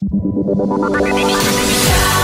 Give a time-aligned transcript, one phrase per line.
[0.00, 2.17] Yeah.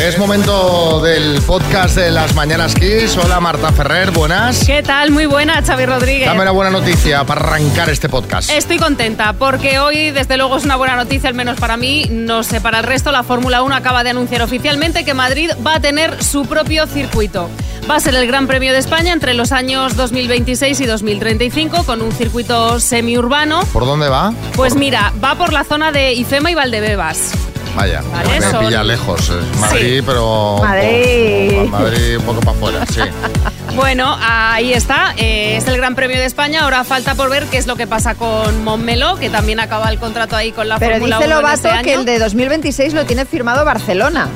[0.00, 3.18] Es momento del podcast de las Mañanas Kiss.
[3.22, 4.64] Hola Marta Ferrer, buenas.
[4.64, 5.10] ¿Qué tal?
[5.10, 6.26] Muy buena, Xavi Rodríguez.
[6.26, 8.48] Dame una buena noticia para arrancar este podcast.
[8.48, 12.06] Estoy contenta porque hoy, desde luego, es una buena noticia, al menos para mí.
[12.10, 15.74] No sé, para el resto, la Fórmula 1 acaba de anunciar oficialmente que Madrid va
[15.74, 17.50] a tener su propio circuito.
[17.88, 22.00] Va a ser el Gran Premio de España entre los años 2026 y 2035 con
[22.00, 23.64] un circuito semiurbano.
[23.70, 24.32] ¿Por dónde va?
[24.56, 27.32] Pues mira, va por la zona de Ifema y Valdebebas.
[27.76, 29.30] Vaya, Vale, me son- pilla lejos.
[29.30, 29.34] eh.
[29.60, 30.02] Madrid, Sí.
[30.04, 30.58] pero...
[30.60, 31.52] Madrid.
[31.70, 33.00] Madrid un poco para afuera, sí.
[33.76, 35.14] Bueno, ahí está.
[35.16, 36.62] eh, es el Gran Premio de España.
[36.64, 39.98] Ahora falta por ver qué es lo que pasa con Montmeló, que también acaba el
[39.98, 42.94] contrato ahí con la Pero Fórmula dice 1 en Lobato este que el de 2026
[42.94, 44.28] lo tiene firmado Barcelona.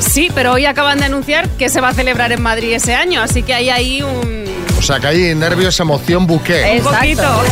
[0.00, 3.22] Sí, pero hoy acaban de anunciar que se va a celebrar en Madrid ese año,
[3.22, 4.44] así que hay ahí un,
[4.76, 6.60] O sea que hay nervios, emoción, buque.
[6.60, 6.96] un Exacto.
[6.98, 7.42] poquito.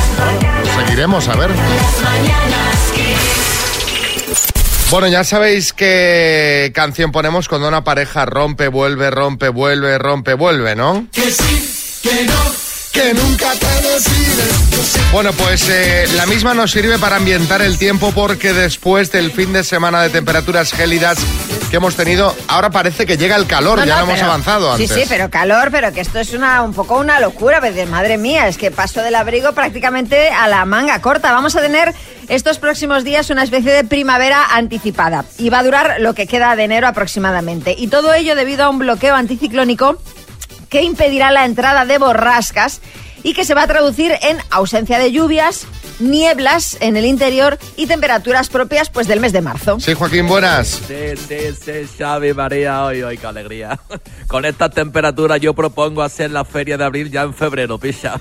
[0.84, 1.50] Seguiremos, a ver.
[1.50, 2.79] Las mañanas Kiss.
[4.90, 10.74] Bueno, ya sabéis qué canción ponemos cuando una pareja rompe, vuelve, rompe, vuelve, rompe, vuelve,
[10.74, 11.06] ¿no?
[11.12, 12.69] Que sí, que no.
[12.92, 14.98] Que nunca te decides.
[15.12, 19.52] Bueno, pues eh, la misma nos sirve para ambientar el tiempo porque después del fin
[19.52, 21.18] de semana de temperaturas gélidas
[21.70, 24.72] que hemos tenido, ahora parece que llega el calor, No, ya no, hemos pero- avanzado
[24.72, 24.90] antes.
[24.90, 27.60] Sí, sí, pero calor, pero que esto es una un poco una locura.
[27.60, 31.32] pues, de madre mía, es que paso del abrigo prácticamente a la manga corta.
[31.32, 31.94] Vamos a tener
[32.28, 36.56] estos próximos días una especie de primavera anticipada y va a durar lo que queda
[36.56, 37.74] de enero aproximadamente.
[37.78, 40.00] Y todo ello debido a un bloqueo anticiclónico
[40.70, 42.80] que impedirá la entrada de borrascas
[43.22, 45.66] y que se va a traducir en ausencia de lluvias,
[46.00, 49.78] nieblas en el interior y temperaturas propias pues del mes de marzo.
[49.80, 50.80] Sí, Joaquín, buenas.
[50.86, 53.78] Sí, sí, sí, Xavi María, hoy, hoy, qué alegría.
[54.26, 58.14] Con estas temperaturas yo propongo hacer la feria de abril ya en febrero, picha.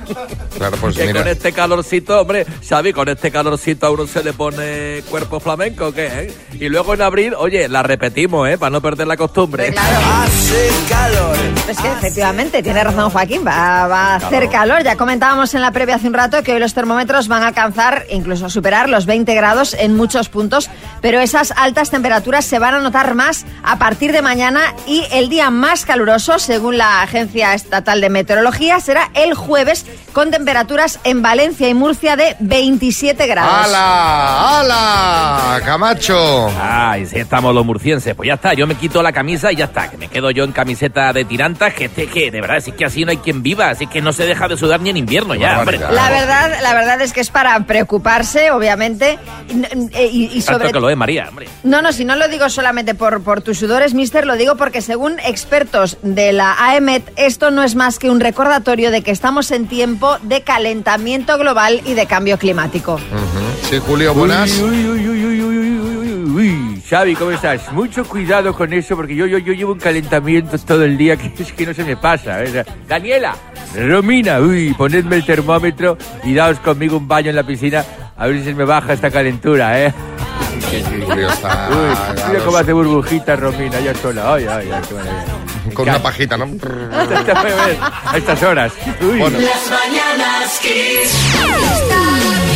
[0.58, 1.20] Claro, pues que mira.
[1.22, 5.88] con este calorcito, hombre, Xavi, con este calorcito a uno se le pone cuerpo flamenco,
[5.88, 6.08] ¿o ¿qué?
[6.08, 6.34] eh?
[6.60, 8.58] Y luego en abril, oye, la repetimos, ¿eh?
[8.58, 9.74] Para no perder la costumbre.
[9.78, 11.38] Hace calor.
[11.70, 14.84] Es que efectivamente, tiene razón Joaquín, va, va a hacer calor.
[14.84, 18.06] Ya comentábamos en la previa hace un rato que hoy los termómetros van a alcanzar,
[18.10, 20.70] incluso a superar los 20 grados en muchos puntos,
[21.02, 25.30] pero esas altas temperaturas se van a notar más a partir de mañana y el
[25.30, 31.22] día más caluroso, según la Agencia Estatal de Meteorología, será el jueves con temperaturas en
[31.22, 33.68] Valencia y Murcia de 27 grados.
[33.68, 34.60] ¡Hala!
[34.60, 35.62] ¡Hala!
[35.64, 36.52] ¡Camacho!
[36.60, 38.16] Ay, sí, estamos los murcienses.
[38.16, 39.90] Pues ya está, yo me quito la camisa y ya está.
[39.90, 42.86] Que me quedo yo en camiseta de tirantas, que este, que de verdad, es que
[42.86, 43.70] así no hay quien viva.
[43.70, 45.78] Así que no se deja de sudar ni en invierno ya, hombre.
[45.78, 49.18] La verdad, la verdad es que es para preocuparse, obviamente.
[49.50, 50.60] Y, eh, y sobre...
[50.60, 51.28] Tanto que lo es, María.
[51.30, 51.48] Hombre.
[51.64, 54.82] No, no, si no lo digo solamente por, por tus sudores, mister, lo digo porque
[54.82, 59.52] según expertos de la AEMET, esto no es más que un recordatorio de que estamos
[59.52, 62.96] en tiempo de calentamiento global y de cambio climático.
[62.96, 63.70] Uh -huh.
[63.70, 64.58] Sí, Julio, buenas.
[64.60, 65.20] Uy, uy, uy,
[66.90, 67.72] Xavi, ¿cómo estás?
[67.72, 71.44] Mucho cuidado con eso porque yo, yo, yo llevo un calentamiento todo el día que
[71.44, 72.40] es que no se me pasa.
[72.40, 73.36] O Daniela,
[73.76, 77.84] Romina, uy, ponedme el termómetro y daos conmigo un baño en la piscina
[78.18, 79.94] a ver si se me baja esta calentura, ¿eh?
[81.08, 84.34] Julio está Uy, mira cómo hace burbujitas, Romina, ya sola.
[84.34, 85.40] Ay, ay, ay, qué maravilla.
[85.74, 86.46] con una pajita, ¿no?
[88.06, 88.74] A estas horas.
[89.02, 89.20] Uy.
[89.20, 89.40] Bueno.
[89.40, 92.49] Las mañanas Kiss.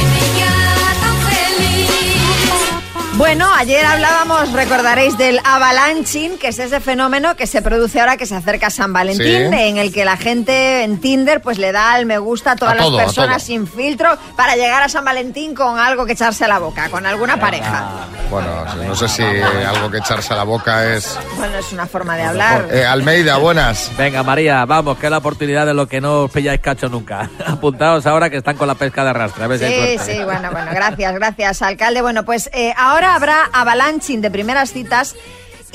[3.15, 8.25] Bueno, ayer hablábamos, recordaréis, del avalanching, que es ese fenómeno que se produce ahora que
[8.25, 9.55] se acerca San Valentín, Sí.
[9.55, 12.73] en el que la gente en Tinder pues le da el me gusta a todas
[12.73, 16.47] A las personas sin filtro para llegar a San Valentín con algo que echarse a
[16.47, 17.85] la boca, con alguna pareja.
[18.31, 18.47] Bueno,
[18.83, 21.17] no sé si algo que echarse a la boca es...
[21.37, 22.67] Bueno, es una forma de hablar.
[22.71, 23.91] Eh, Almeida, buenas.
[23.95, 27.29] Venga, María, vamos, que es la oportunidad de lo que no os pilláis cacho nunca.
[27.45, 29.43] Apuntaos ahora que están con la pesca de arrastre.
[29.43, 32.01] A ver si hay Sí, sí, bueno, bueno, gracias, gracias, alcalde.
[32.01, 35.15] Bueno, pues eh, ahora habrá avalanching de primeras citas.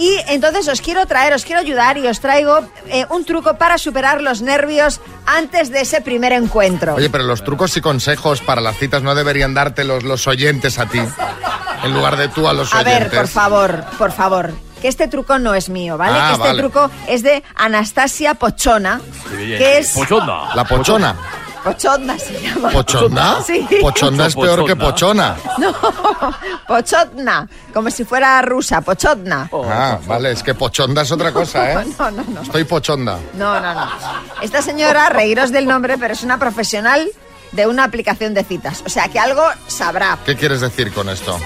[0.01, 3.79] Y entonces os quiero traer, os quiero ayudar y os traigo eh, un truco para
[3.79, 6.95] superar los nervios antes de ese primer encuentro.
[6.95, 10.87] Oye, pero los trucos y consejos para las citas no deberían dártelos los oyentes a
[10.87, 11.01] ti,
[11.83, 13.11] en lugar de tú a los A oyentes.
[13.11, 16.17] ver, por favor, por favor, que este truco no es mío, ¿vale?
[16.17, 16.63] Ah, que este vale.
[16.63, 19.01] truco es de Anastasia Pochona,
[19.37, 19.95] que es...
[19.95, 20.55] Pochonda.
[20.55, 21.17] La pochona.
[21.65, 22.71] Pochona se llama.
[22.71, 23.43] ¿Pochonda?
[23.43, 23.67] Sí.
[23.81, 25.37] Pochonda es peor que pochona.
[25.59, 25.75] No,
[26.67, 29.51] Pochotna, como si fuera rusa, Pochotna.
[29.53, 31.87] Ah, vale, es que pochonda es otra cosa, ¿eh?
[31.99, 32.43] No, no, no.
[32.43, 33.19] Estoy pochonda.
[33.35, 33.91] No, no, no.
[34.41, 37.09] Esta señora, reíros del nombre, pero es una profesional
[37.53, 38.83] de una aplicación de citas.
[38.87, 40.19] O sea, que algo sabrá.
[40.25, 41.39] ¿Qué quieres decir con esto?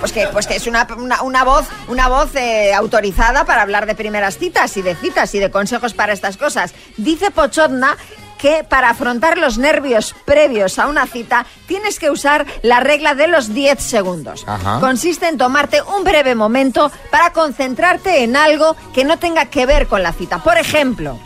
[0.00, 3.84] pues que, pues que es una, una, una voz, una voz eh, autorizada para hablar
[3.84, 6.72] de primeras citas y de citas y de consejos para estas cosas.
[6.96, 7.96] Dice Pochotna
[8.40, 13.28] que para afrontar los nervios previos a una cita tienes que usar la regla de
[13.28, 14.44] los 10 segundos.
[14.46, 14.80] Ajá.
[14.80, 19.86] Consiste en tomarte un breve momento para concentrarte en algo que no tenga que ver
[19.86, 20.38] con la cita.
[20.38, 21.18] Por ejemplo,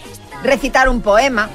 [0.42, 1.48] recitar un poema,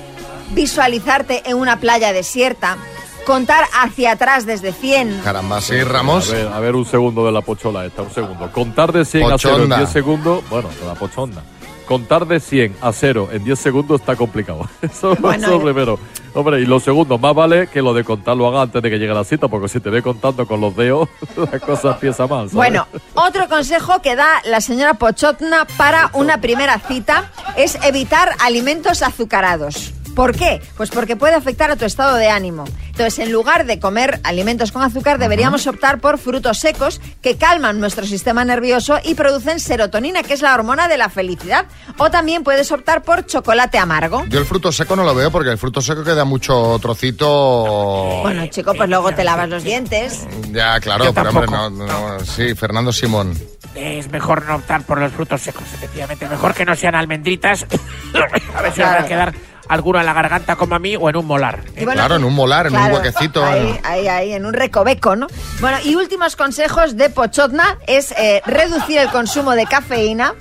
[0.52, 2.78] visualizarte en una playa desierta,
[3.26, 5.22] contar hacia atrás desde 100.
[5.24, 6.32] Caramba, sí, Ramos.
[6.32, 8.52] A ver, a ver un segundo de la pochola esta, un segundo.
[8.52, 9.78] Contar de 100 a 0 en Pochonda.
[9.78, 11.44] 10 segundos, bueno, de la pochonda.
[11.90, 14.70] Contar de 100 a 0 en 10 segundos está complicado.
[14.84, 15.64] Eso, Bueno, eso eh.
[15.64, 16.00] primero.
[16.36, 19.00] Hombre, y lo segundo, más vale que lo de contar lo haga antes de que
[19.00, 21.10] llegue la cita, porque si te ve contando con los dedos,
[21.52, 22.42] la cosa empieza mal.
[22.42, 22.54] ¿sabes?
[22.54, 29.02] Bueno, otro consejo que da la señora Pochotna para una primera cita es evitar alimentos
[29.02, 29.92] azucarados.
[30.16, 30.62] ¿Por qué?
[30.78, 32.66] Pues porque puede afectar a tu estado de ánimo.
[33.00, 37.80] Entonces, en lugar de comer alimentos con azúcar, deberíamos optar por frutos secos que calman
[37.80, 41.66] nuestro sistema nervioso y producen serotonina, que es la hormona de la felicidad.
[41.98, 44.26] O también puedes optar por chocolate amargo.
[44.28, 48.20] Yo el fruto seco no lo veo porque el fruto seco queda mucho trocito.
[48.22, 50.28] Bueno, chico, pues luego te lavas los dientes.
[50.52, 51.70] Ya, claro, Yo pero hombre, tampoco.
[51.70, 53.34] no, no, sí, Fernando Simón.
[53.76, 56.28] Es mejor no optar por los frutos secos, efectivamente.
[56.28, 57.64] Mejor que no sean almendritas.
[58.56, 59.00] a ver si Claro.
[59.00, 59.34] va a quedar
[59.70, 61.64] alguno en la garganta como a mí o en un molar.
[61.76, 63.46] Bueno, Claro, en un molar, en un huequecito.
[63.46, 65.28] Ahí, ahí, ahí, en un recoveco, ¿no?
[65.62, 70.34] Bueno, y últimos consejos de Pochotna es eh, reducir el consumo de cafeína,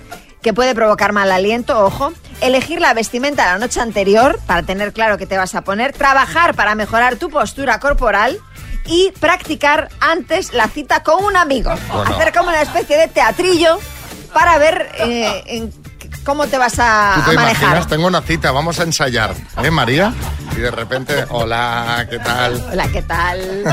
[0.43, 2.13] que puede provocar mal aliento, ojo.
[2.41, 5.93] Elegir la vestimenta la noche anterior para tener claro qué te vas a poner.
[5.93, 8.39] Trabajar para mejorar tu postura corporal.
[8.91, 11.71] Y practicar antes la cita con un amigo.
[11.93, 12.11] Bueno.
[12.11, 13.79] Hacer como una especie de teatrillo
[14.33, 15.71] para ver eh, en
[16.29, 17.63] cómo te vas a, ¿Tú te a manejar.
[17.63, 17.87] imaginas?
[17.89, 19.35] Tengo una cita, vamos a ensayar.
[19.63, 20.13] ¿Eh, María?
[20.55, 22.63] Y de repente, hola, ¿qué tal?
[22.71, 23.39] Hola, ¿qué tal?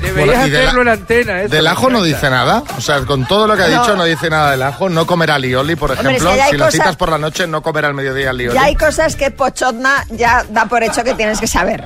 [0.00, 1.42] Deberías Bueno, hacerlo a- en antena.
[1.42, 2.62] eso Del ajo no dice nada.
[2.78, 3.82] O sea, con todo lo que ha No.
[3.82, 4.88] dicho no dice nada del ajo.
[4.88, 6.30] No comer alioli, por Hombre, ejemplo.
[6.32, 8.54] es que si lo cosas- citas por la noche, no comer al mediodía alioli.
[8.54, 11.84] Ya hay cosas que Pochotna ya da por hecho que tienes que saber.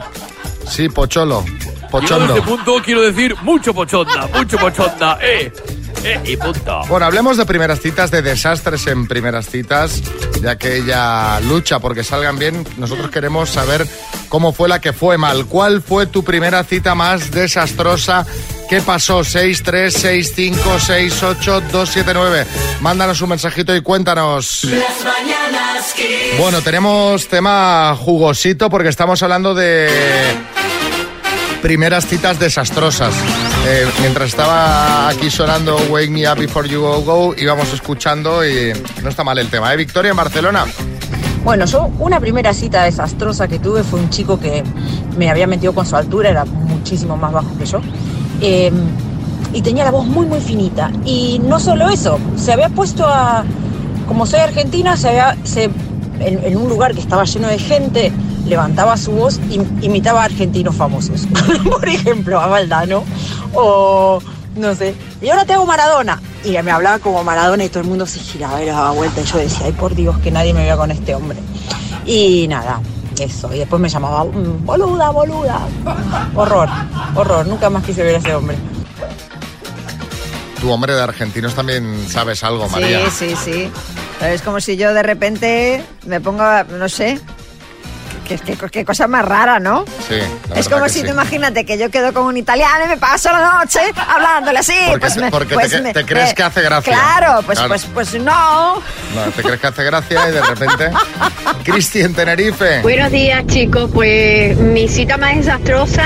[0.69, 1.45] Sí, pocholo.
[1.93, 2.35] Pochondo.
[2.35, 5.53] este punto quiero decir mucho pochonda, mucho pochonda, eh,
[6.05, 6.81] eh, y punto.
[6.89, 10.03] Bueno, hablemos de primeras citas, de desastres en primeras citas,
[10.41, 12.67] ya que ella lucha porque salgan bien.
[12.79, 13.87] Nosotros queremos saber
[14.31, 15.45] cómo fue la que fue mal.
[15.45, 18.27] ¿Cuál fue tu primera cita más desastrosa?
[18.71, 19.23] ¿Qué pasó?
[19.23, 22.47] 6, 3, 6, 5, 6, 8, 2, 7, 9.
[22.81, 24.65] Mándanos un mensajito y cuéntanos.
[24.65, 26.39] Las mañanas Kiss.
[26.39, 29.91] Bueno, tenemos tema jugosito porque estamos hablando de
[31.63, 33.15] primeras citas desastrosas.
[33.67, 38.73] Eh, mientras estaba aquí sonando Wake Me Up Before You Go Go, íbamos escuchando y
[39.03, 39.73] no está mal el tema.
[39.73, 40.67] ¿Eh, Victoria, en Barcelona?
[41.45, 44.63] Bueno, yo una primera cita desastrosa que tuve fue un chico que
[45.17, 47.81] me había metido con su altura, era muchísimo más bajo que yo.
[48.41, 48.71] eh,
[49.55, 50.91] y tenía la voz muy, muy finita.
[51.05, 53.45] Y no solo eso, se había puesto a.
[54.09, 55.37] Como soy argentina, se había.
[56.21, 58.13] en un lugar que estaba lleno de gente,
[58.47, 61.27] levantaba su voz y imitaba a argentinos famosos.
[61.65, 63.05] Por ejemplo, a Valdano.
[63.55, 64.21] O.
[64.57, 64.95] No sé.
[65.23, 66.21] Y ahora te hago Maradona.
[66.45, 69.21] Y me hablaba como Maradona y todo el mundo se giraba y le daba vuelta.
[69.21, 71.39] Y yo decía, ay por Dios, que nadie me vea con este hombre.
[72.05, 72.81] Y nada,
[73.19, 73.53] eso.
[73.55, 75.61] Y después me llamaba, "Mm, boluda, boluda.
[76.35, 76.69] Horror,
[77.15, 77.47] horror.
[77.47, 78.59] Nunca más quise ver a ese hombre.
[80.61, 83.09] Tu hombre de argentinos también sabes algo, María.
[83.11, 83.71] Sí, sí, sí.
[84.21, 87.21] Pero es como si yo de repente me pongo, a- no sé,
[88.41, 89.85] qué, qué- qué cosa más rara, ¿no?
[90.09, 90.17] Sí,
[90.49, 91.05] la Es como que si sí.
[91.07, 94.73] tú imagínate que yo quedo con un italiano y me paso la noche hablándole así.
[94.89, 96.93] Porque pues te- me- porque te pues que- me- te crees me- que hace gracia.
[96.93, 97.69] Claro, pues, Claro.
[97.69, 98.75] pues, pues no.
[98.77, 100.91] No, te crees que hace gracia y de repente...
[101.65, 102.81] Cristi, en Tenerife.
[102.83, 106.05] Buenos días chicos, pues mi cita más desastrosa,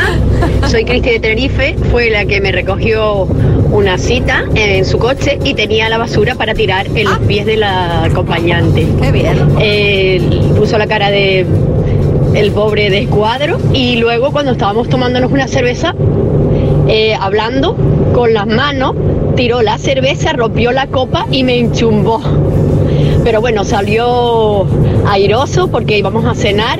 [0.68, 5.54] soy Cristi de Tenerife, fue la que me recogió una cita en su coche y
[5.54, 8.86] tenía la basura para tirar en los pies de la acompañante.
[9.00, 9.56] Qué bien.
[9.60, 11.46] Él puso la cara de
[12.36, 15.94] el pobre de escuadro y luego cuando estábamos tomándonos una cerveza,
[16.86, 17.74] eh, hablando
[18.14, 18.94] con las manos,
[19.36, 22.20] tiró la cerveza, rompió la copa y me enchumbó.
[23.24, 24.66] Pero bueno, salió
[25.08, 26.78] airoso porque íbamos a cenar,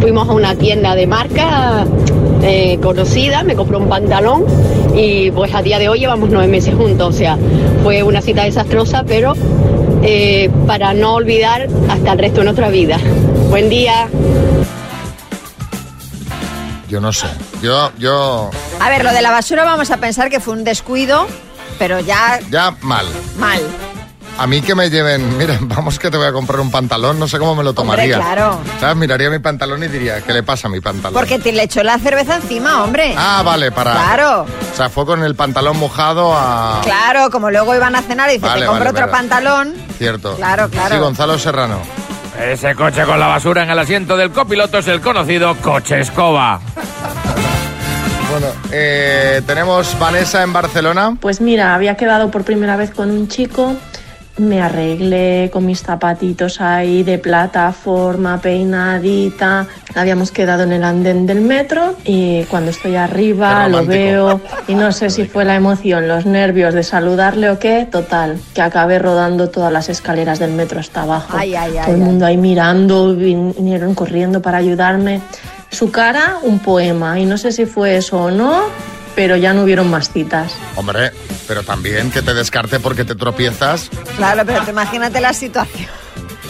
[0.00, 1.84] fuimos a una tienda de marca
[2.42, 4.44] eh, conocida, me compró un pantalón
[4.96, 7.36] y pues a día de hoy llevamos nueve meses juntos, o sea,
[7.82, 9.34] fue una cita desastrosa, pero
[10.02, 12.98] eh, para no olvidar hasta el resto de nuestra vida.
[13.50, 14.08] Buen día.
[16.88, 17.26] Yo no sé.
[17.62, 18.50] Yo, yo...
[18.80, 21.26] A ver, lo de la basura vamos a pensar que fue un descuido,
[21.78, 23.06] pero ya Ya mal.
[23.38, 23.60] mal.
[24.38, 27.26] A mí que me lleven, mira, vamos que te voy a comprar un pantalón, no
[27.26, 28.16] sé cómo me lo tomaría.
[28.18, 28.60] claro.
[28.78, 28.94] ¿Sabes?
[28.96, 31.14] Miraría mi pantalón y diría, ¿qué le pasa a mi pantalón?
[31.14, 33.14] Porque te le echó la cerveza encima, hombre.
[33.16, 33.92] Ah, vale, para...
[33.92, 34.42] Claro.
[34.42, 36.82] O sea, fue con el pantalón mojado a...
[36.84, 39.18] Claro, como luego iban a cenar y dice, Vale, te compro vale, otro verdad.
[39.18, 39.74] pantalón.
[39.96, 40.36] Cierto.
[40.36, 40.94] Claro, claro.
[40.94, 41.78] Sí, Gonzalo Serrano.
[42.38, 46.60] Ese coche con la basura en el asiento del copiloto es el conocido coche escoba.
[48.38, 51.16] Bueno, eh, tenemos Vanessa en Barcelona.
[51.18, 53.74] Pues mira, había quedado por primera vez con un chico,
[54.36, 59.66] me arreglé con mis zapatitos ahí de plataforma, peinadita.
[59.94, 64.92] Habíamos quedado en el andén del metro y cuando estoy arriba lo veo y no
[64.92, 69.48] sé si fue la emoción, los nervios de saludarle o qué, total, que acabé rodando
[69.48, 71.38] todas las escaleras del metro hasta abajo.
[71.38, 75.22] Ay, ay, ay, Todo el mundo ahí mirando, vin- vinieron corriendo para ayudarme.
[75.70, 78.64] Su cara, un poema, y no sé si fue eso o no,
[79.14, 80.54] pero ya no hubieron más citas.
[80.76, 81.10] Hombre,
[81.48, 83.90] pero también que te descarte porque te tropiezas.
[84.16, 85.88] Claro, pero tú imagínate la situación.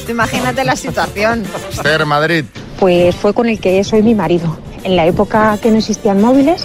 [0.04, 1.44] Tú imagínate la situación.
[1.70, 2.44] Esther, Madrid.
[2.78, 4.58] Pues fue con el que soy mi marido.
[4.84, 6.64] En la época que no existían móviles,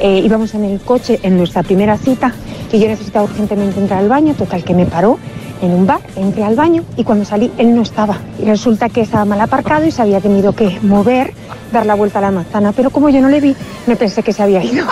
[0.00, 2.32] eh, íbamos en el coche en nuestra primera cita
[2.72, 5.18] y yo necesitaba urgentemente entrar al baño, total que me paró
[5.62, 8.18] en un bar, entré al baño y cuando salí él no estaba.
[8.40, 11.32] Y resulta que estaba mal aparcado y se había tenido que mover,
[11.72, 13.54] dar la vuelta a la manzana, pero como yo no le vi,
[13.86, 14.86] me pensé que se había ido.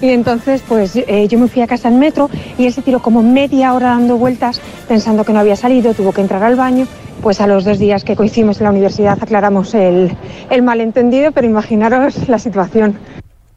[0.00, 3.00] y entonces pues eh, yo me fui a casa en metro y él se tiró
[3.00, 6.86] como media hora dando vueltas pensando que no había salido, tuvo que entrar al baño.
[7.22, 10.14] Pues a los dos días que coincidimos en la universidad aclaramos el,
[10.50, 12.98] el malentendido, pero imaginaros la situación.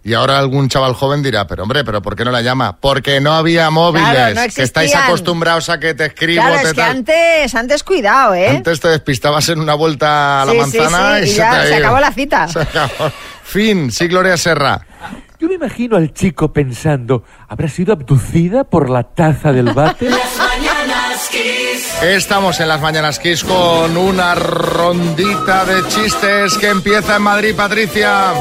[0.07, 2.77] Y ahora algún chaval joven dirá, pero hombre, pero ¿por qué no la llama?
[2.79, 4.09] Porque no había móviles.
[4.09, 6.89] Claro, no que estáis acostumbrados a que te escribo, Claro, te es que tal.
[6.91, 8.47] antes, antes cuidado, ¿eh?
[8.51, 11.51] Antes te despistabas en una vuelta a la Sí, manzana sí, y, y se ya
[11.61, 11.87] te se ha ido.
[11.87, 12.47] acabó la cita.
[12.53, 13.11] Se acabó.
[13.43, 14.79] Fin, sí, Gloria Serra.
[15.39, 20.09] Yo me imagino al chico pensando, ¿habrá sido abducida por la taza del váter?
[20.11, 22.01] Las mañanas Kiss.
[22.01, 28.31] Estamos en las Mañanas Kiss con una rondita de chistes que empieza en Madrid, Patricia.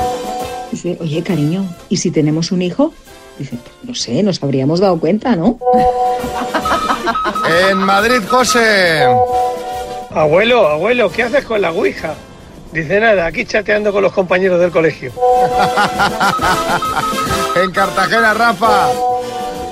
[0.70, 2.92] Dice, oye, cariño, ¿y si tenemos un hijo?
[3.38, 5.58] Dice, "Pues no sé, nos habríamos dado cuenta, ¿no?
[7.70, 9.06] En Madrid, José.
[10.10, 12.14] Abuelo, abuelo, ¿qué haces con la Ouija?
[12.72, 15.12] Dice nada, aquí chateando con los compañeros del colegio.
[17.62, 18.88] En Cartagena, Rafa.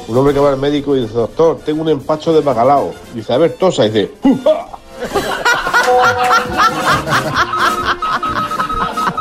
[0.08, 2.94] Un hombre que va al médico y dice, doctor, tengo un empacho de bacalao.
[3.14, 3.84] Dice, a ver, tosa.
[3.86, 4.66] Y dice, "Uja".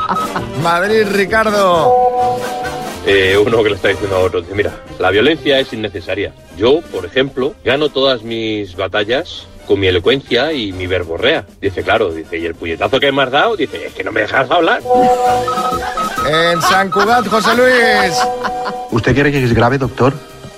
[0.64, 2.40] Madrid, Ricardo.
[3.06, 6.34] Eh, uno que le está diciendo a otro, dice, mira, la violencia es innecesaria.
[6.56, 11.46] Yo, por ejemplo, gano todas mis batallas con mi elocuencia y mi verborrea.
[11.60, 14.22] Dice, claro, dice, y el puñetazo que me has dado, dice, es que no me
[14.22, 14.82] dejas hablar.
[16.28, 18.18] En San Cugat, José Luis.
[18.92, 20.14] ¿Usted quiere que es grave, doctor?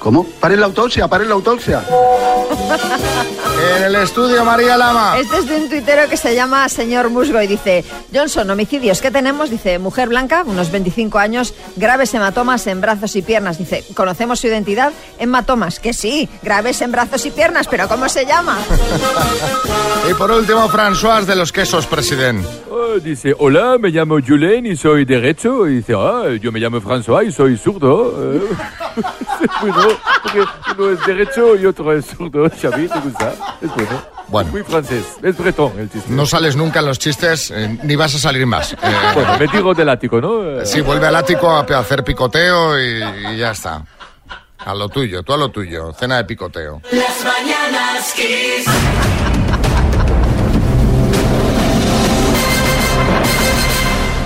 [0.06, 0.24] ¿Cómo?
[0.40, 1.08] ¡Paren la autopsia!
[1.08, 1.84] ¡Paren la autopsia!
[3.78, 5.18] En el estudio, María Lama.
[5.18, 7.84] Este es de un tuitero que se llama Señor Musgo y dice,
[8.14, 9.50] Johnson, homicidios, ¿qué tenemos?
[9.50, 13.58] Dice, mujer blanca, unos 25 años, graves hematomas en brazos y piernas.
[13.58, 14.94] Dice, ¿conocemos su identidad?
[15.18, 18.58] Hematomas, que sí, graves en brazos y piernas, pero ¿cómo se llama?
[20.08, 22.48] Y por último, François de los quesos, presidente.
[22.72, 25.68] Ah, dice, hola, me llamo Julien y soy derecho.
[25.68, 28.14] Y dice, ah, yo me llamo François y soy zurdo.
[28.96, 29.90] Eh, bueno,
[30.24, 30.44] porque
[30.78, 32.50] uno es derecho y otro es zurdo.
[32.50, 33.34] Xavi, ¿te gusta?
[33.62, 34.02] Es bueno.
[34.28, 34.52] Bueno.
[34.52, 35.06] Muy francés.
[35.22, 36.12] Es bretón el chiste.
[36.12, 38.74] No sales nunca en los chistes, eh, ni vas a salir más.
[38.74, 38.78] Eh,
[39.14, 40.66] Bueno, me tiro del ático, ¿no?
[40.66, 43.84] Sí, vuelve al ático a hacer picoteo y, y ya está.
[44.66, 45.94] A lo tuyo, tú a lo tuyo.
[45.94, 46.82] Cena de picoteo.
[46.92, 48.66] Las mañanas Kiss.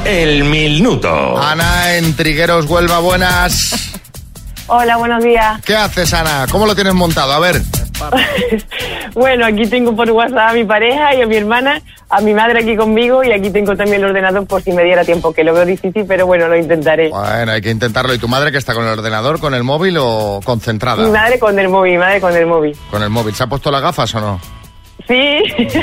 [0.06, 1.38] El minuto.
[1.38, 3.92] Ana en Trigueros, Huelva, buenas.
[4.72, 5.62] Hola, buenos días.
[5.66, 6.46] ¿Qué haces, Ana?
[6.52, 7.34] ¿Cómo lo tienes montado?
[7.34, 7.62] A ver.
[9.14, 12.62] Bueno, aquí tengo por WhatsApp a mi pareja y a mi hermana, a mi madre
[12.62, 15.54] aquí conmigo y aquí tengo también el ordenador por si me diera tiempo, que lo
[15.54, 17.10] veo difícil, pero bueno, lo intentaré.
[17.10, 18.14] Bueno, hay que intentarlo.
[18.14, 21.04] ¿Y tu madre que está con el ordenador, con el móvil o concentrada?
[21.04, 22.78] Mi madre con el móvil, mi madre con el móvil.
[22.92, 23.36] Con el móvil.
[23.36, 24.40] ¿Se ha puesto las gafas o no?
[25.08, 25.40] Sí.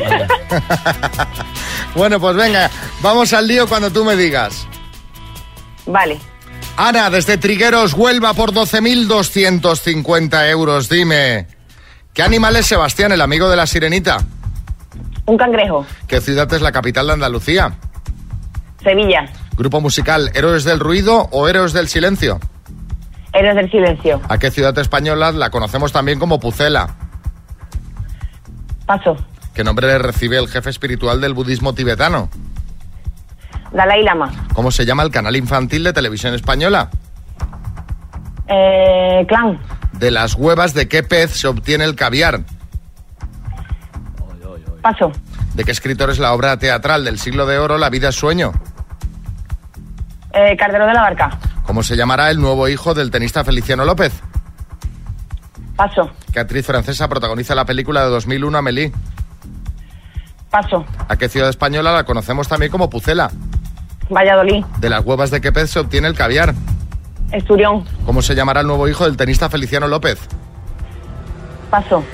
[1.95, 4.67] Bueno, pues venga, vamos al lío cuando tú me digas.
[5.87, 6.19] vale.
[6.77, 10.91] Ana, desde Trigueros, Huelva, por 12.250 euros.
[10.91, 11.47] Dime,
[12.13, 14.19] ¿qué animal es Sebastián, el amigo de la sirenita?
[15.25, 15.87] Un cangrejo.
[16.07, 17.73] ¿Qué ciudad es la capital de Andalucía?
[18.83, 19.27] Sevilla.
[19.57, 22.39] Grupo musical, ¿Héroes del Ruido o Héroes del Silencio?
[23.33, 24.21] Héroes del silencio.
[24.29, 26.95] ¿A qué ciudad española la conocemos también como Pucela?
[28.85, 29.17] Paso.
[29.55, 32.29] ¿Qué nombre recibe el jefe espiritual del budismo tibetano?
[33.77, 34.33] Dalai Lama.
[34.55, 36.89] ¿Cómo se llama el canal infantil de televisión española?
[38.49, 39.59] Eh, clan.
[39.93, 42.41] ¿De las huevas de qué pez se obtiene el caviar?
[44.81, 45.13] Paso.
[45.55, 48.53] ¿De qué escritor es la obra teatral del siglo de oro La vida es sueño?
[50.33, 51.39] Eh, Cardero de la Barca.
[51.65, 54.23] ¿Cómo se llamará el nuevo hijo del tenista Feliciano López?
[55.77, 56.11] Paso.
[56.33, 58.93] ¿Qué actriz francesa protagoniza la película de 2001 Amélie?
[60.51, 60.87] Paso.
[61.09, 63.31] ¿A qué ciudad española la conocemos también como Pucela?
[64.11, 64.65] Valladolid.
[64.79, 66.55] ¿De las huevas de qué pez se obtiene el caviar?
[67.33, 67.85] Esturión.
[68.05, 70.19] ¿Cómo se llamará el nuevo hijo del tenista Feliciano López?
[71.71, 72.05] Paso.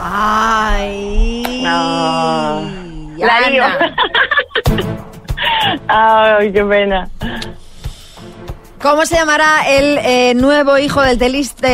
[0.00, 1.62] Ay.
[1.62, 3.64] La lío.
[5.88, 7.08] Ay, qué pena.
[8.80, 11.18] ¿Cómo se llamará el eh, nuevo hijo del,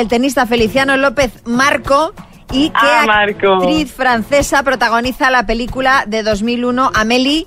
[0.09, 2.15] tenista Feliciano López Marco?
[2.51, 3.55] ¿Y qué Ah, Marco.
[3.57, 7.47] actriz francesa protagoniza la película de 2001 Amélie?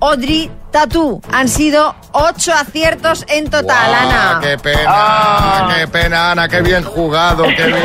[0.00, 1.20] Audrey Tatou.
[1.32, 4.40] Han sido ocho aciertos en total, ¡Guau, Ana.
[4.42, 4.80] ¡Qué pena!
[4.86, 5.74] Ah.
[5.78, 6.48] ¡Qué pena, Ana!
[6.48, 7.44] ¡Qué bien jugado!
[7.44, 7.78] ¡Qué bien!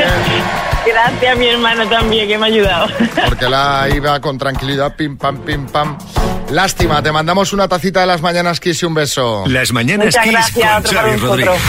[0.86, 2.88] Gracias a mi hermano también, que me ha ayudado.
[3.30, 5.98] Porque la iba con tranquilidad, pim pam, pim pam.
[6.52, 9.46] Lástima, te mandamos una tacita de las mañanas Kiss y un beso.
[9.48, 11.16] Las mañanas Muchas Kiss gracias, con Xavi.
[11.18, 11.62] Rodríguez.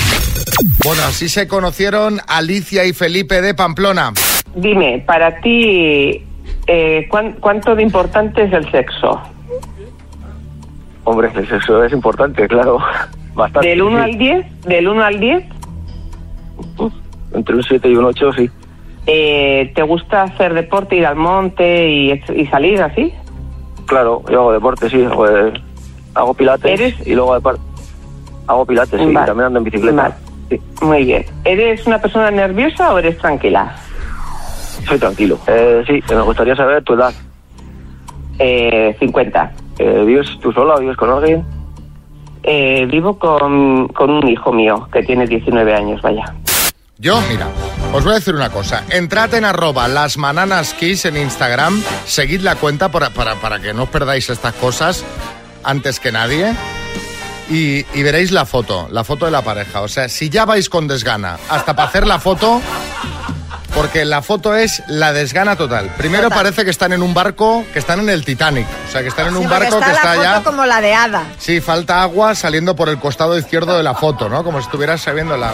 [0.84, 4.12] Bueno, así se conocieron Alicia y Felipe de Pamplona.
[4.56, 6.24] Dime, para ti,
[6.66, 9.20] eh, ¿cuán- ¿cuánto de importante es el sexo?
[11.04, 12.78] Hombre, el sexo es importante, claro.
[13.34, 13.68] Bastante.
[13.68, 14.10] ¿Del 1 sí.
[14.10, 14.62] al 10?
[14.62, 15.44] ¿Del 1 al 10?
[17.34, 18.50] Entre un 7 y un 8, sí.
[19.06, 23.12] Eh, ¿Te gusta hacer deporte, ir al monte y, y salir así?
[23.86, 25.02] Claro, yo hago deporte, sí.
[25.04, 25.52] Hago, eh,
[26.14, 27.60] hago pilates y luego aparte
[28.46, 29.12] hago pilates, sí.
[29.12, 29.26] Vale.
[29.26, 30.02] También ando en bicicleta.
[30.02, 30.14] Vale.
[30.82, 31.24] Muy bien.
[31.44, 33.74] ¿Eres una persona nerviosa o eres tranquila?
[34.86, 35.38] Soy tranquilo.
[35.46, 37.12] Eh, sí, me gustaría saber tu edad.
[38.38, 39.52] Eh, 50.
[39.78, 41.44] Eh, ¿Vives tú sola o vives con alguien?
[42.42, 46.34] Eh, vivo con, con un hijo mío que tiene 19 años, vaya.
[46.98, 47.48] Yo, mira,
[47.92, 48.84] os voy a decir una cosa.
[48.90, 53.74] Entrad en arroba las mananas kiss en Instagram, seguid la cuenta para, para, para que
[53.74, 55.04] no os perdáis estas cosas
[55.64, 56.54] antes que nadie.
[57.50, 59.80] Y, y veréis la foto, la foto de la pareja.
[59.82, 62.62] O sea, si ya vais con desgana hasta para hacer la foto,
[63.74, 65.90] porque la foto es la desgana total.
[65.96, 66.38] Primero Total.
[66.38, 68.66] parece que están en un barco, que están en el Titanic.
[68.88, 70.42] O sea, que están en Sí, un barco está que la está foto ya...
[70.44, 71.24] como la de Ada.
[71.38, 74.44] Sí, falta agua saliendo por el costado izquierdo de la foto, ¿no?
[74.44, 75.50] Como si estuvieras sabiendo la...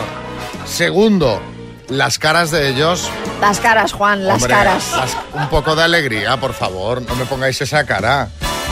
[0.66, 1.40] Segundo,
[1.88, 3.08] las caras de ellos.
[3.40, 4.92] Las caras, Juan, las Hombre, caras.
[4.96, 7.02] las- un poco de alegría, por favor.
[7.02, 8.28] No me pongáis esa cara.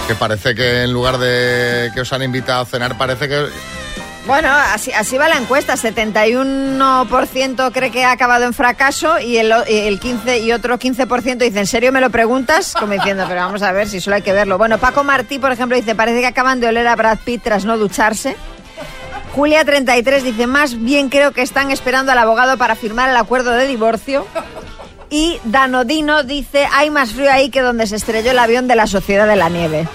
[0.06, 3.46] Que parece que en lugar de que os han invitado a cenar, parece que...
[4.28, 5.74] Bueno, así, así va la encuesta.
[5.74, 11.58] 71% cree que ha acabado en fracaso y el, el 15 y otro 15% dice,
[11.58, 12.74] ¿en serio me lo preguntas?
[12.78, 14.58] Como diciendo, pero vamos a ver si solo hay que verlo.
[14.58, 17.64] Bueno, Paco Martí, por ejemplo, dice, parece que acaban de oler a Brad Pitt tras
[17.64, 18.36] no ducharse.
[19.34, 23.52] Julia 33 dice, más bien creo que están esperando al abogado para firmar el acuerdo
[23.52, 24.26] de divorcio.
[25.08, 28.86] Y Danodino dice, hay más frío ahí que donde se estrelló el avión de la
[28.86, 29.88] Sociedad de la Nieve.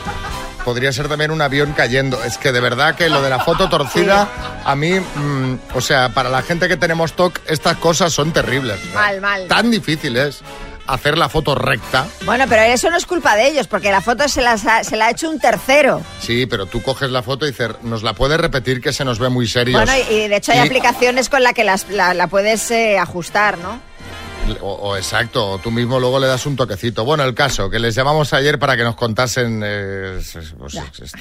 [0.65, 2.23] Podría ser también un avión cayendo.
[2.23, 4.27] Es que de verdad que lo de la foto torcida,
[4.65, 8.79] a mí, mm, o sea, para la gente que tenemos TOC, estas cosas son terribles.
[8.93, 9.47] Mal, mal.
[9.47, 10.41] Tan difícil es
[10.85, 12.05] hacer la foto recta.
[12.25, 15.07] Bueno, pero eso no es culpa de ellos, porque la foto se, ha- se la
[15.07, 16.01] ha hecho un tercero.
[16.19, 19.17] Sí, pero tú coges la foto y dices, nos la puedes repetir que se nos
[19.19, 19.81] ve muy serios.
[19.81, 22.69] Bueno, y, y de hecho hay Y- aplicaciones con las que las- la, la puedes
[22.71, 23.79] eh, ajustar, ¿no?
[24.61, 27.05] O, o exacto, o tú mismo luego le das un toquecito.
[27.05, 29.61] Bueno, el caso, que les llamamos ayer para que nos contasen...
[29.63, 31.17] eh, es- es- pues, esto.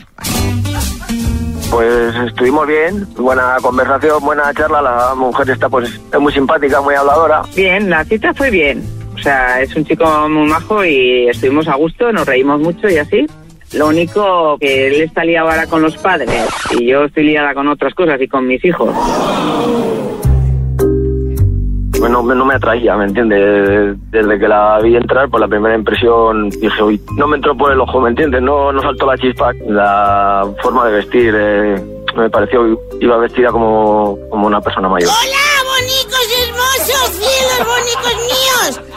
[1.71, 4.83] Pues estuvimos bien, buena conversación, buena charla.
[4.83, 7.43] La mujer está pues es muy simpática, muy habladora.
[7.57, 8.83] Bien, la cita fue bien.
[9.15, 12.99] O sea, es un chico muy majo y estuvimos a gusto, nos reímos mucho y
[12.99, 13.27] así.
[13.73, 16.31] Lo único que él está liado ahora con los padres
[16.79, 18.95] y yo estoy liada con otras cosas y con mis hijos.
[22.03, 23.97] Pues no, me- no me atraía, ¿me entiendes?
[24.11, 27.71] Desde que la vi entrar, por la primera impresión dije, uy, no me entró por
[27.71, 28.43] el ojo, ¿me entiendes?
[28.43, 29.53] No, no saltó la chispa.
[29.69, 31.81] La forma de vestir eh,
[32.17, 35.11] me pareció, iba vestida como, como una persona mayor.
[35.11, 37.69] ¡Hola, bonicos hermosos, cielos
[38.17, 38.42] míos!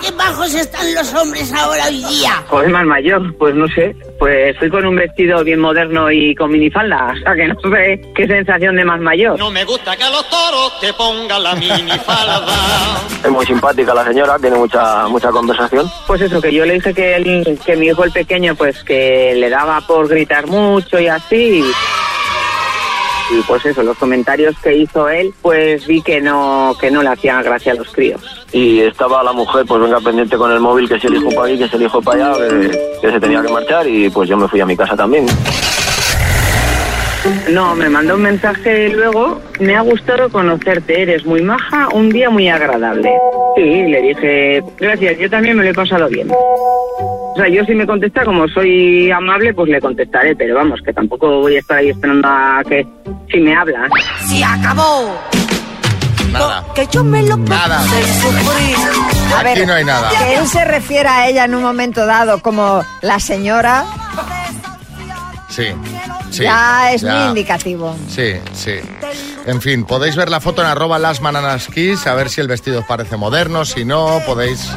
[0.05, 2.43] ¡Qué bajos están los hombres ahora hoy día!
[2.47, 3.95] Joder, más mayor, pues no sé.
[4.19, 7.13] Pues fui con un vestido bien moderno y con minifalda.
[7.13, 9.39] O sea, que no sé qué sensación de más mayor.
[9.39, 12.45] No me gusta que a los toros te pongan la minifalda.
[13.25, 15.89] Es muy simpática la señora, tiene mucha mucha conversación.
[16.05, 19.33] Pues eso, que yo le dije que, el- que mi hijo el pequeño, pues que
[19.35, 21.65] le daba por gritar mucho y así.
[23.31, 27.09] Y pues eso, los comentarios que hizo él, pues vi que no, que no le
[27.09, 28.44] hacían gracia a los críos.
[28.51, 31.57] Y estaba la mujer, pues venga pendiente con el móvil, que se elijo para aquí,
[31.57, 34.47] que se elijo para allá, que, que se tenía que marchar y pues yo me
[34.47, 35.25] fui a mi casa también.
[37.49, 39.41] No, me mandó un mensaje luego.
[39.59, 43.09] Me ha gustado conocerte, eres muy maja, un día muy agradable.
[43.55, 46.29] Sí, le dije, gracias, yo también me lo he pasado bien.
[46.31, 50.93] O sea, yo si me contesta, como soy amable, pues le contestaré, pero vamos, que
[50.93, 52.85] tampoco voy a estar ahí esperando a que
[53.31, 53.89] si me hablas.
[54.19, 55.19] ¡Se acabó!
[56.39, 56.65] Nada.
[56.73, 57.81] Que yo me lo Nada.
[59.37, 60.09] A ver, Aquí no hay nada.
[60.09, 63.85] Que él se refiera a ella en un momento dado como la señora,
[65.55, 65.67] Sí.
[66.31, 67.95] sí ya es muy indicativo.
[68.09, 68.73] Sí, sí.
[69.45, 72.85] En fin, podéis ver la foto en arroba las a ver si el vestido os
[72.85, 74.69] parece moderno, si no, podéis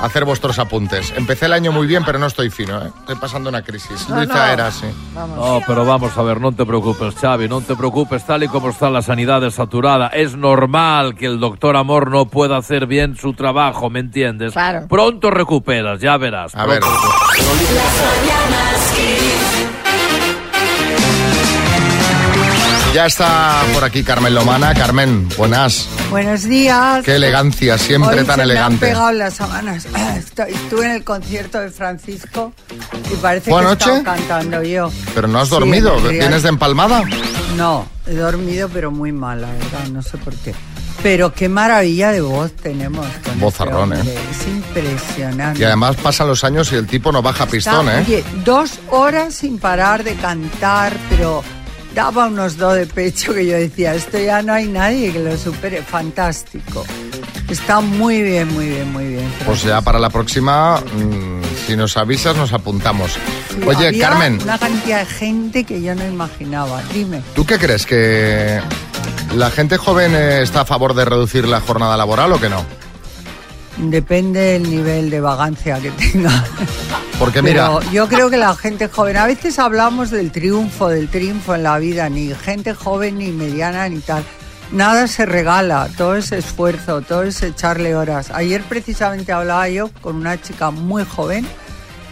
[0.00, 1.12] hacer vuestros apuntes.
[1.16, 2.90] Empecé el año muy bien, pero no estoy fino, ¿eh?
[3.00, 4.08] Estoy pasando una crisis.
[4.08, 4.52] No, Luisa no.
[4.52, 4.86] era así.
[5.14, 8.70] No, pero vamos a ver, no te preocupes, Xavi, no te preocupes, tal y como
[8.70, 13.32] está la sanidad saturada, es normal que el doctor Amor no pueda hacer bien su
[13.34, 14.52] trabajo, ¿me entiendes?
[14.52, 14.86] Claro.
[14.88, 16.54] Pronto recuperas, ya verás.
[16.56, 16.82] A ver.
[22.94, 24.74] Ya está por aquí Carmen Lomana.
[24.74, 25.88] Carmen, buenas.
[26.10, 27.04] Buenos días.
[27.04, 28.80] Qué elegancia, siempre Hoy tan se elegante.
[28.86, 29.86] Me han pegado las sábanas.
[30.18, 32.52] Estoy- Estuve en el concierto de Francisco
[33.12, 34.90] y parece ¿Fue que estado cantando yo.
[35.14, 37.02] Pero no has Sí, dormido, ¿vienes de empalmada?
[37.56, 40.52] No, he dormido pero muy mal, la verdad, no sé por qué.
[41.02, 43.06] Pero qué maravilla de voz tenemos.
[43.24, 44.16] con Vozarrón, este ¿eh?
[44.18, 45.60] hombre, Es impresionante.
[45.60, 48.04] Y además pasan los años y el tipo no baja pistón, Está- ¿eh?
[48.04, 51.42] Oye, dos horas sin parar de cantar, pero
[51.94, 55.36] daba unos do de pecho que yo decía, esto ya no hay nadie que lo
[55.36, 55.82] supere.
[55.82, 56.84] Fantástico.
[57.48, 59.32] Está muy bien, muy bien, muy bien.
[59.44, 63.12] Pues ya para la próxima, mm, si nos avisas, nos apuntamos.
[63.12, 66.80] Sí, Oye, había Carmen, Una cantidad de gente que yo no imaginaba.
[66.94, 67.22] Dime.
[67.34, 67.86] ¿tú qué crees?
[67.86, 68.60] ¿Que
[69.34, 72.64] la gente joven eh, está a favor de reducir la jornada laboral o que no?
[73.82, 76.44] Depende del nivel de vagancia que tenga.
[77.18, 81.08] Porque mira, Pero yo creo que la gente joven, a veces hablamos del triunfo, del
[81.08, 84.22] triunfo en la vida, ni gente joven, ni mediana, ni tal.
[84.72, 88.30] Nada se regala, todo es esfuerzo, todo es echarle horas.
[88.30, 91.46] Ayer precisamente hablaba yo con una chica muy joven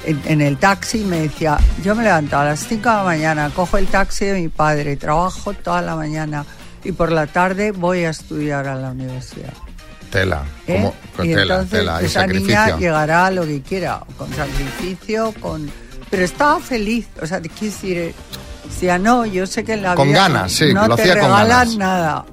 [0.05, 3.05] en, en el taxi y me decía, yo me levanto a las 5 de la
[3.05, 6.45] mañana, cojo el taxi de mi padre, trabajo toda la mañana
[6.83, 9.53] y por la tarde voy a estudiar a la universidad.
[10.11, 10.75] Tela, ¿eh?
[10.75, 14.33] como con y tela, entonces tela y esa niña llegará a lo que quiera, con
[14.35, 15.71] sacrificio, con...
[16.11, 18.15] Pero estaba feliz, o sea, te quiero decir, eh,
[18.65, 21.21] decía, no, yo sé que en la Con vida ganas, sí, no lo te hacía
[21.21, 21.77] con ganas.
[21.77, 22.25] nada.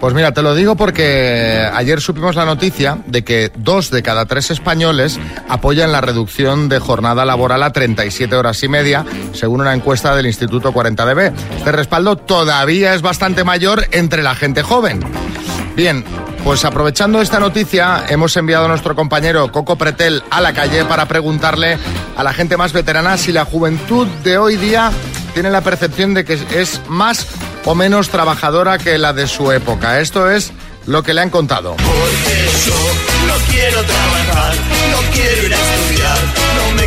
[0.00, 4.26] Pues mira, te lo digo porque ayer supimos la noticia de que dos de cada
[4.26, 9.72] tres españoles apoyan la reducción de jornada laboral a 37 horas y media, según una
[9.72, 11.32] encuesta del Instituto 40DB.
[11.56, 15.00] Este respaldo todavía es bastante mayor entre la gente joven.
[15.74, 16.04] Bien,
[16.46, 21.08] pues aprovechando esta noticia, hemos enviado a nuestro compañero Coco Pretel a la calle para
[21.08, 21.76] preguntarle
[22.16, 24.92] a la gente más veterana si la juventud de hoy día
[25.34, 27.26] tiene la percepción de que es más
[27.64, 29.98] o menos trabajadora que la de su época.
[29.98, 30.52] Esto es
[30.86, 31.74] lo que le han contado.
[31.78, 34.54] Porque yo no quiero trabajar,
[34.92, 36.18] no quiero ir a estudiar,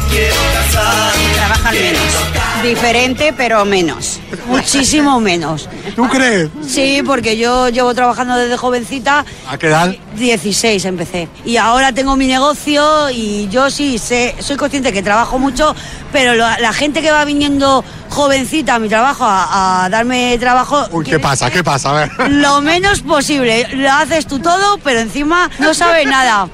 [0.02, 1.14] me quiero casar.
[1.36, 2.64] Trabajan menos.
[2.64, 4.20] Diferente, pero menos.
[4.48, 5.70] Muchísimo menos.
[5.96, 6.50] ¿Tú crees?
[6.68, 9.26] Sí, porque yo llevo trabajando desde jovencita.
[9.50, 9.96] ¿A qué edad?
[10.16, 11.30] 16 empecé.
[11.46, 15.74] Y ahora tengo mi negocio y yo sí sé, soy consciente que trabajo mucho,
[16.12, 21.06] pero la gente que va viniendo jovencita a mi trabajo a, a darme trabajo, Uy,
[21.06, 21.50] ¿qué pasa?
[21.50, 21.92] ¿Qué pasa?
[21.92, 22.32] A ver.
[22.32, 23.68] lo menos posible.
[23.74, 26.48] Lo haces tú todo, pero encima no sabes nada.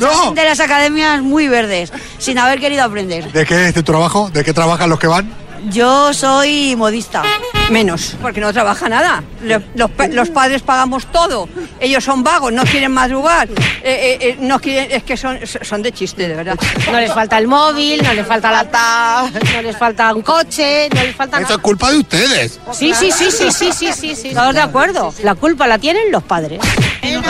[0.00, 0.32] No.
[0.32, 3.30] De las academias muy verdes, sin haber querido aprender.
[3.32, 4.30] ¿De qué es tu trabajo?
[4.30, 5.30] ¿De qué trabajan los que van?
[5.68, 7.22] Yo soy modista.
[7.68, 9.22] Menos, porque no trabaja nada.
[9.42, 9.62] Los,
[10.10, 11.48] los padres pagamos todo.
[11.78, 13.46] Ellos son vagos, no quieren madrugar.
[13.48, 16.56] Eh, eh, eh, no quieren, es que son, son de chiste, de verdad.
[16.90, 20.88] No les falta el móvil, no les falta la ta, no les falta un coche,
[20.94, 21.54] no les falta Eso nada.
[21.56, 22.58] es culpa de ustedes.
[22.72, 24.34] Sí, sí, sí, sí, sí, sí, sí, sí.
[24.34, 25.14] Todos de acuerdo.
[25.22, 26.60] La culpa la tienen los padres.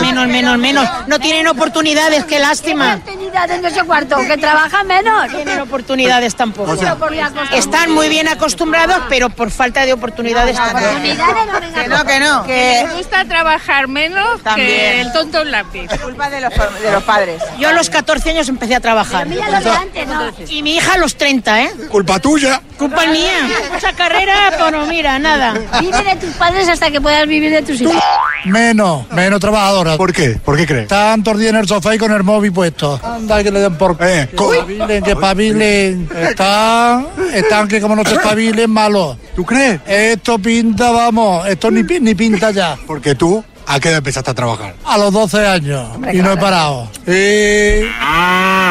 [0.00, 0.88] Menos, menos, menos.
[1.06, 2.94] No tienen oportunidades, qué lástima.
[2.96, 5.28] Oportunidades de ese cuarto, que trabajan menos.
[5.30, 6.76] tienen oportunidades tampoco.
[7.52, 11.16] Están muy bien acostumbrados, pero por falta de oportunidades también.
[11.74, 12.42] Que no, que no.
[12.44, 14.68] Que Les gusta trabajar menos También.
[14.68, 15.88] que el tonto un lápiz.
[16.02, 17.42] culpa de los, de los padres.
[17.58, 19.26] Yo a los 14 años empecé a trabajar.
[20.48, 21.70] Y mi hija a los 30, ¿eh?
[21.90, 22.60] Culpa tuya.
[22.76, 23.48] Culpa mía.
[23.76, 25.54] Esa carrera, bueno, mira, nada.
[25.80, 27.94] Vive de tus padres hasta que puedas vivir de tus hijos.
[28.44, 29.40] Menos, menos
[29.96, 30.38] ¿Por qué?
[30.44, 30.82] ¿Por qué crees?
[30.84, 33.00] Están todos el día en el sofá y con el móvil puesto.
[33.02, 33.96] Anda, que le den por...
[34.00, 36.08] Eh, que espabilen, que espabilen.
[36.28, 39.16] Están, están que como no se espabilen, malos.
[39.34, 39.80] ¿Tú crees?
[39.86, 42.76] Esto pinta, vamos, esto ni, ni pinta ya.
[42.86, 44.74] Porque tú, ¿a qué edad empezaste a trabajar?
[44.84, 45.88] A los 12 años.
[46.12, 46.88] y no he parado.
[47.06, 47.82] Sí,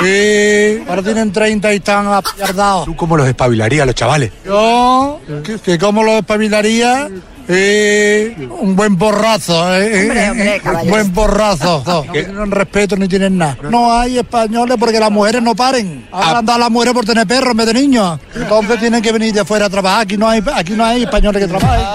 [0.03, 0.83] sí.
[0.87, 2.85] Ahora tienen 30 y están apillardados.
[2.85, 4.31] ¿Tú cómo los espabilarías a los chavales?
[4.45, 7.09] Yo, que, que como los espabilaría,
[7.51, 11.83] Eh, un buen porrazo, eh, Hombre, eh, hombre, un buen porrazo.
[11.89, 13.57] No, no tienen respeto ni tienen nada.
[13.63, 16.07] No hay españoles porque las mujeres no paren.
[16.11, 18.19] Ahora han dado a las mujeres por tener perros en vez de niños.
[18.35, 20.01] Entonces tienen que venir de fuera a trabajar.
[20.01, 21.85] Aquí no hay, aquí no hay españoles que trabajen.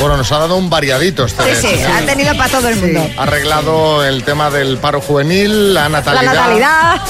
[0.00, 1.54] Bueno, nos ha dado un variadito este.
[1.56, 3.06] Sí, sí, ha tenido para todo el mundo.
[3.16, 6.34] Ha arreglado el tema del paro juvenil, la La natalidad.
[6.34, 7.00] natalidad.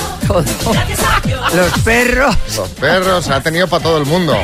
[1.55, 2.35] Los perros.
[2.57, 4.35] Los perros, ha tenido para todo el mundo.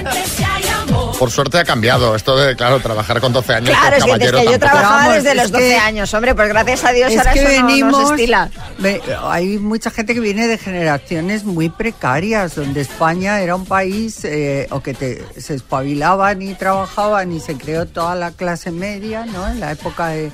[1.18, 3.70] Por suerte ha cambiado esto de, claro, trabajar con 12 años.
[3.70, 6.14] Claro, es que, es caballero, que yo trabajaba Vamos, desde es los 12 que- años,
[6.14, 8.50] hombre, pues gracias a Dios Es ahora que eso no- no, venimos, se estila.
[8.78, 14.24] ve- hay mucha gente que viene de generaciones muy precarias, donde España era un país
[14.24, 19.24] eh, o que te- se espabilaban y trabajaban y se creó toda la clase media,
[19.24, 19.48] ¿no?
[19.48, 20.30] En la época de-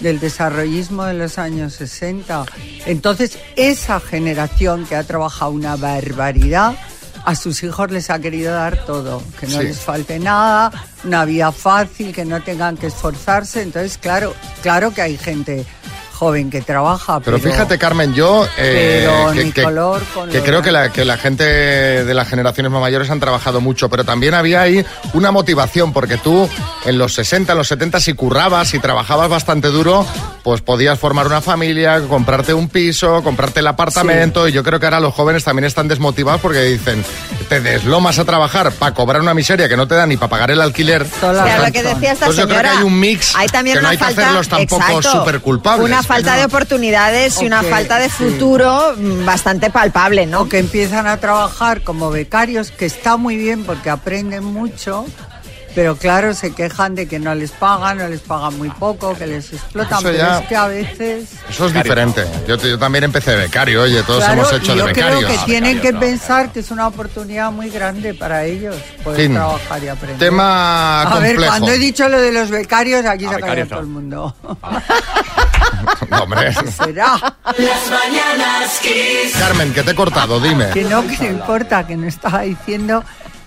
[0.00, 2.44] del desarrollismo de los años 60.
[2.86, 6.74] Entonces, esa generación que ha trabajado una barbaridad,
[7.24, 9.64] a sus hijos les ha querido dar todo, que no Sí.
[9.64, 10.70] les falte nada,
[11.04, 13.62] una vida fácil, que no tengan que esforzarse.
[13.62, 15.64] Entonces, claro, claro que hay gente
[16.22, 20.40] joven que trabaja, Pero fíjate, Carmen, yo eh, pero que, ni que- color con que
[20.40, 24.04] creo que la, que la gente de las generaciones más mayores han trabajado mucho, pero
[24.04, 26.48] también había ahí una motivación, porque tú
[26.84, 30.06] en los 60, en los 70, si currabas y trabajabas bastante duro,
[30.44, 34.86] pues podías formar una familia, comprarte un piso, comprarte el apartamento, y yo creo que
[34.86, 37.04] ahora los jóvenes también están desmotivados porque dicen,
[37.48, 40.52] te deslomas a trabajar para cobrar una miseria que no te da ni para pagar
[40.52, 41.04] el alquiler.
[41.18, 42.70] Claro, lo que decía esta Pues yo creo señora.
[42.70, 45.84] que hay un mix hay también que no hay que hacerlos tampoco súper culpables.
[45.84, 46.38] Una falta no.
[46.40, 48.94] de oportunidades y una falta de futuro
[49.24, 50.42] bastante palpable, ¿no?
[50.42, 55.06] O que empiezan a trabajar como becarios, que está muy bien porque aprenden mucho,
[55.74, 59.26] pero claro, se quejan de que no les pagan, no les pagan muy poco, que
[59.26, 59.98] les explotan.
[59.98, 61.30] Eso pero ya- es que a veces.
[61.48, 62.24] Eso es diferente.
[62.46, 65.24] Yo, yo también empecé de becario, oye, todos Claro, hemos hecho y de yo becarios.
[65.24, 69.34] creo que tienen que pensar que es una oportunidad muy grande para ellos poder Fin.
[69.34, 70.18] trabajar y aprender.
[70.18, 71.50] Tema a ver, complejo.
[71.52, 74.34] cuando he dicho lo de los becarios, aquí Ah, se ha todo el mundo.
[76.10, 76.52] No, hombre.
[76.84, 77.14] Será.
[77.44, 78.80] Las mañanas.
[79.38, 80.70] Carmen, que te he cortado, dime.
[80.70, 83.02] Que no, que no importa, que no estaba diciendo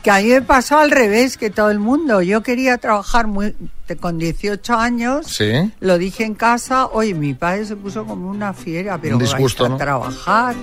[0.06, 2.22] que a mí me pasó al revés que todo el mundo.
[2.22, 3.56] Yo quería trabajar muy,
[4.00, 5.52] con 18 años, Sí.
[5.80, 9.66] lo dije en casa, oye, mi padre se puso como una fiera, pero Un disgusto,
[9.66, 9.78] a ¿no?
[9.78, 10.54] trabajar,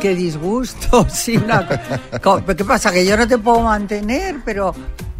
[0.00, 1.66] qué disgusto, sí, una
[2.56, 2.92] ¿Qué pasa?
[2.92, 4.72] Que yo no te puedo mantener, pero...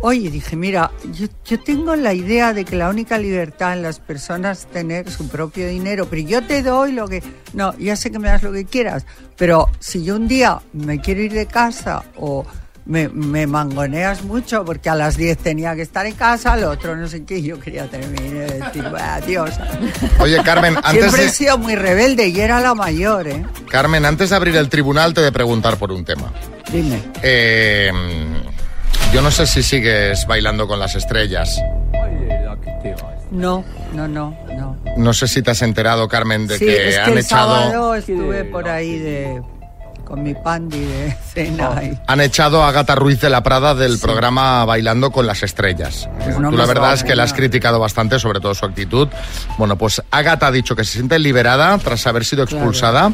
[0.04, 3.98] Oye, dije, mira, yo, yo tengo la idea de que la única libertad en las
[4.00, 7.20] personas es tener su propio dinero, pero yo te doy lo que...
[7.52, 11.00] No, ya sé que me das lo que quieras, pero si yo un día me
[11.00, 12.44] quiero ir de casa o
[12.84, 16.96] me, me mangoneas mucho porque a las 10 tenía que estar en casa, al otro
[16.96, 19.50] no sé qué, yo quería tener mi dinero y decir, "Bueno, adiós.
[20.18, 23.44] Oye, Carmen, antes Siempre he de, sido muy rebelde y era la mayor, ¿eh?
[23.68, 26.32] Carmen, antes de abrir el tribunal te he de preguntar por un tema.
[26.72, 27.02] Dime.
[27.22, 27.90] Eh,
[29.12, 31.60] yo no sé si sigues bailando con las estrellas.
[33.30, 33.64] No,
[33.94, 34.76] no, no, no.
[34.96, 37.56] No sé si te has enterado, Carmen, de sí, que es que han el echado
[37.56, 39.42] sábado estuve por ahí de
[40.12, 43.98] con mi pandi de cena y han echado a Agatha Ruiz de la Prada del
[43.98, 46.06] programa Bailando con las Estrellas.
[46.22, 49.08] Pues no Tú la verdad es que la has criticado bastante, sobre todo su actitud.
[49.56, 53.10] Bueno, pues Agatha ha dicho que se siente liberada tras haber sido expulsada,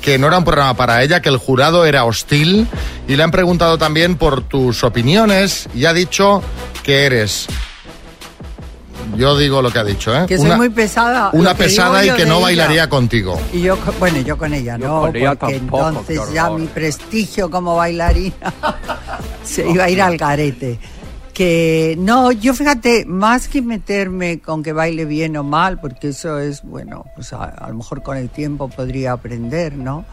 [0.00, 2.66] que no era un programa para ella, que el jurado era hostil
[3.06, 6.42] y le han preguntado también por tus opiniones y ha dicho
[6.82, 7.48] que eres...
[9.16, 10.24] Yo digo lo que ha dicho, ¿eh?
[10.26, 11.30] que soy muy pesada.
[11.32, 12.42] una pesada y que no ella.
[12.42, 13.40] bailaría contigo.
[13.52, 16.66] Y yo, co- bueno, yo con ella no, con ella porque tampoco, entonces ya mi
[16.66, 18.34] prestigio como bailarina
[19.44, 20.78] se iba a ir al garete.
[21.34, 26.38] Que no, yo fíjate, más que meterme con que baile bien o mal, porque eso
[26.38, 30.04] es, bueno, pues a, a lo mejor con el tiempo podría aprender, ¿no?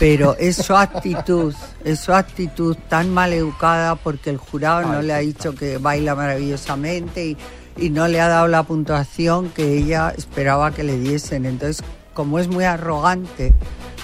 [0.00, 1.54] Pero es su actitud,
[1.84, 6.14] es su actitud tan mal educada porque el jurado no le ha dicho que baila
[6.16, 7.36] maravillosamente y,
[7.78, 11.46] y no le ha dado la puntuación que ella esperaba que le diesen.
[11.46, 13.52] Entonces, como es muy arrogante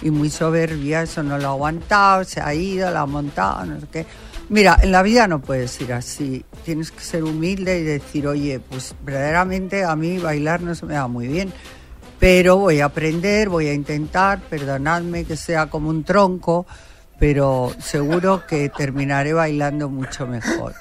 [0.02, 3.80] y muy soberbia, eso no lo ha aguantado, se ha ido, la ha montado, no
[3.80, 4.06] sé qué.
[4.48, 6.44] Mira, en la vida no puedes ir así.
[6.64, 10.94] Tienes que ser humilde y decir, oye, pues verdaderamente a mí bailar no se me
[10.94, 11.52] da muy bien,
[12.18, 16.66] pero voy a aprender, voy a intentar, perdonadme que sea como un tronco,
[17.18, 20.74] pero seguro que terminaré bailando mucho mejor.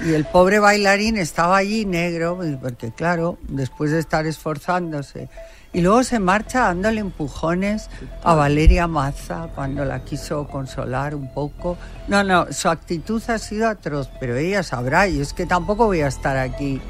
[0.00, 5.28] Y el pobre bailarín estaba allí negro, porque claro, después de estar esforzándose,
[5.72, 7.90] y luego se marcha dándole empujones
[8.24, 11.76] a Valeria Maza cuando la quiso consolar un poco.
[12.08, 16.00] No, no, su actitud ha sido atroz, pero ella sabrá, y es que tampoco voy
[16.00, 16.80] a estar aquí.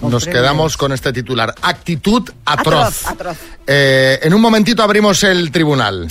[0.00, 0.42] Nos premios.
[0.42, 1.54] quedamos con este titular.
[1.62, 3.06] Actitud atroz.
[3.06, 3.36] Atroz, atroz.
[3.64, 6.08] Eh, en un momentito abrimos el tribunal.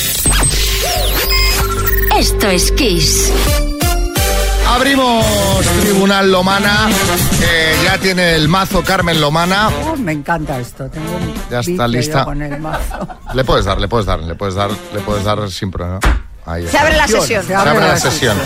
[2.21, 3.33] Esto es Kiss.
[4.69, 5.25] Abrimos
[5.81, 6.87] Tribunal Lomana.
[7.41, 9.69] eh, ya tiene el mazo Carmen Lomana.
[9.87, 10.85] Oh, me encanta esto.
[10.89, 12.23] Tengo un Ya está lista.
[12.23, 13.07] con el mazo.
[13.33, 15.99] Le puedes dar, le puedes dar, le puedes dar, le puedes dar sin problema.
[16.45, 17.45] Ahí Se abre la sesión.
[17.45, 18.37] Se abre la sesión.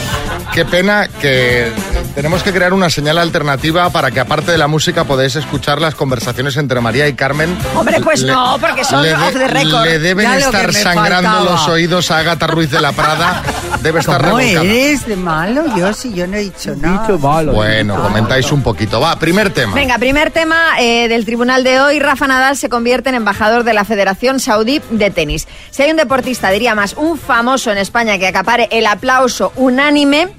[0.53, 1.71] Qué pena que
[2.13, 5.95] tenemos que crear una señal alternativa para que aparte de la música podáis escuchar las
[5.95, 7.57] conversaciones entre María y Carmen.
[7.75, 9.83] Hombre, pues Le- no, porque son le, off the record.
[9.85, 11.51] le deben Ya estar sangrando faltaba.
[11.51, 13.41] los oídos a Agatha Ruiz de la Prada.
[13.81, 14.65] Debe estar ¿Cómo revolcada.
[14.65, 15.63] eres de malo?
[15.77, 17.07] Yo sí, yo no he dicho nada.
[17.51, 18.99] Bueno, comentáis un poquito.
[18.99, 19.73] Va, primer tema.
[19.73, 21.99] Venga, primer tema eh, del tribunal de hoy.
[21.99, 25.47] Rafa Nadal se convierte en embajador de la Federación Saudí de Tenis.
[25.71, 30.29] Si hay un deportista, diría más, un famoso en España que acapare el aplauso unánime.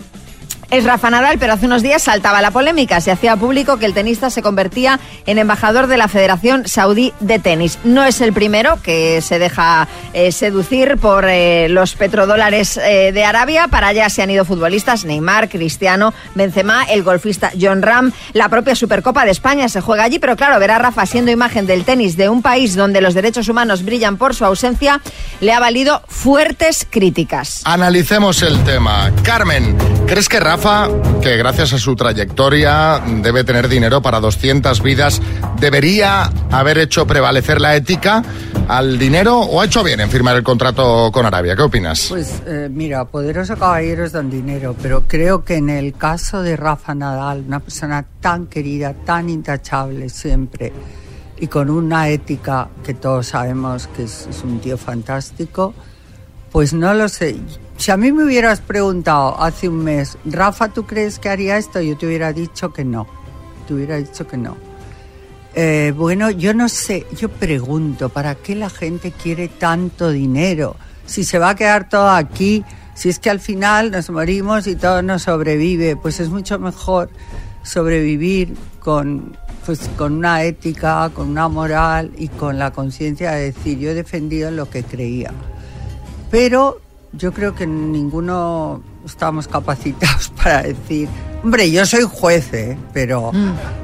[0.71, 3.01] Es Rafa Nadal, pero hace unos días saltaba la polémica.
[3.01, 7.39] Se hacía público que el tenista se convertía en embajador de la Federación Saudí de
[7.39, 7.79] Tenis.
[7.85, 13.25] No es el primero que se deja eh, seducir por eh, los petrodólares eh, de
[13.25, 13.69] Arabia.
[13.69, 18.13] Para allá se han ido futbolistas Neymar, Cristiano, Benzema, el golfista John Ram.
[18.33, 21.67] La propia Supercopa de España se juega allí, pero claro, ver a Rafa siendo imagen
[21.67, 25.01] del tenis de un país donde los derechos humanos brillan por su ausencia
[25.41, 27.63] le ha valido fuertes críticas.
[27.65, 29.13] Analicemos el tema.
[29.23, 29.77] Carmen,
[30.07, 30.56] ¿crees que Rafa,
[31.23, 35.21] que gracias a su trayectoria debe tener dinero para 200 vidas,
[35.61, 38.23] debería haber hecho prevalecer la ética
[38.67, 41.55] al dinero o ha hecho bien en firmar el contrato con Arabia?
[41.55, 42.07] ¿Qué opinas?
[42.09, 46.95] Pues eh, mira, poderosos caballeros dan dinero, pero creo que en el caso de Rafa
[46.95, 50.73] Nadal, una persona tan querida, tan intachable siempre,
[51.39, 55.75] y con una ética que todos sabemos que es, es un tío fantástico,
[56.51, 57.37] pues no lo sé.
[57.77, 61.81] Si a mí me hubieras preguntado hace un mes, Rafa, ¿tú crees que haría esto?
[61.81, 63.07] Yo te hubiera dicho que no.
[63.67, 64.57] Te hubiera dicho que no.
[65.55, 70.77] Eh, bueno, yo no sé, yo pregunto, ¿para qué la gente quiere tanto dinero?
[71.07, 74.77] Si se va a quedar todo aquí, si es que al final nos morimos y
[74.77, 77.11] todo nos sobrevive, pues es mucho mejor
[77.63, 83.79] sobrevivir con, pues, con una ética, con una moral y con la conciencia de decir,
[83.79, 85.33] yo he defendido lo que creía.
[86.31, 86.81] Pero
[87.17, 91.09] yo creo que ninguno estamos capacitados para decir,
[91.45, 92.77] hombre, yo soy juez, ¿eh?
[92.93, 93.31] pero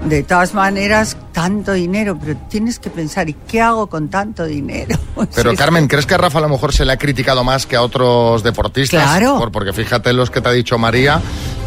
[0.04, 4.98] de todas maneras, tanto dinero, pero tienes que pensar, ¿y qué hago con tanto dinero?
[5.34, 7.76] Pero Carmen, ¿crees que a Rafa a lo mejor se le ha criticado más que
[7.76, 9.02] a otros deportistas?
[9.04, 9.38] Claro.
[9.38, 11.18] Por- porque fíjate los que te ha dicho María.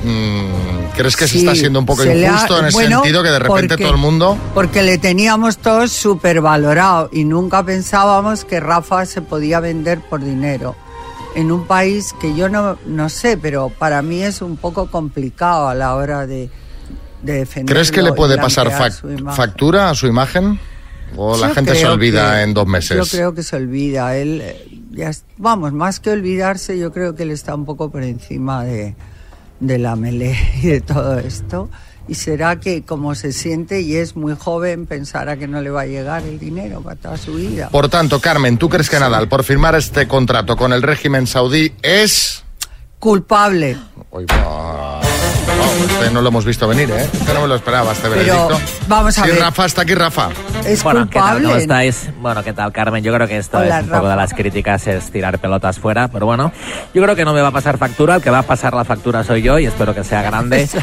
[0.04, 3.30] mm, ¿Crees que se está siendo un poco ha- injusto en ese bueno, sentido que
[3.30, 4.38] de repente porque- todo el mundo...
[4.54, 10.24] Porque le teníamos todos súper valorado y nunca pensábamos que Rafa se podía vender por
[10.24, 10.76] dinero.
[11.36, 15.68] En un país que yo no, no sé, pero para mí es un poco complicado
[15.68, 16.50] a la hora de,
[17.22, 17.74] de defender.
[17.76, 19.90] ¿Crees que le puede pasar fac- factura?
[19.90, 20.58] a su imagen?
[21.18, 22.98] ¿O la gente se olvida que- en dos meses?
[22.98, 24.16] Yo creo que se olvida.
[24.18, 28.04] Él, eh, ya vamos, más que olvidarse, yo creo que él está un poco por
[28.04, 28.96] encima de,
[29.60, 31.70] de la melee y de todo esto.
[32.08, 35.82] Y será que como se siente y es muy joven, pensará que no le va
[35.82, 37.70] a llegar el dinero para toda su vida.
[37.70, 41.74] Por tanto, Carmen, ¿tú crees que Nadal, por firmar este contrato con el régimen saudí,
[41.82, 42.44] es...
[43.00, 43.78] Culpable.
[45.76, 47.08] Este no lo hemos visto venir, ¿eh?
[47.12, 48.60] Este no me lo esperaba, este Pero, veredicto.
[48.88, 49.40] vamos a sí, ver.
[49.40, 50.30] Rafa, está aquí Rafa.
[50.66, 51.24] Es bueno, ¿qué tal?
[51.28, 51.62] ¿Cómo culpable.
[51.62, 52.10] estáis?
[52.20, 53.04] Bueno, ¿qué tal, Carmen?
[53.04, 54.10] Yo creo que esto Hola, es un poco Rafa.
[54.10, 56.52] de las críticas, es tirar pelotas fuera, pero bueno,
[56.94, 58.84] yo creo que no me va a pasar factura, el que va a pasar la
[58.86, 60.68] factura soy yo y espero que sea grande.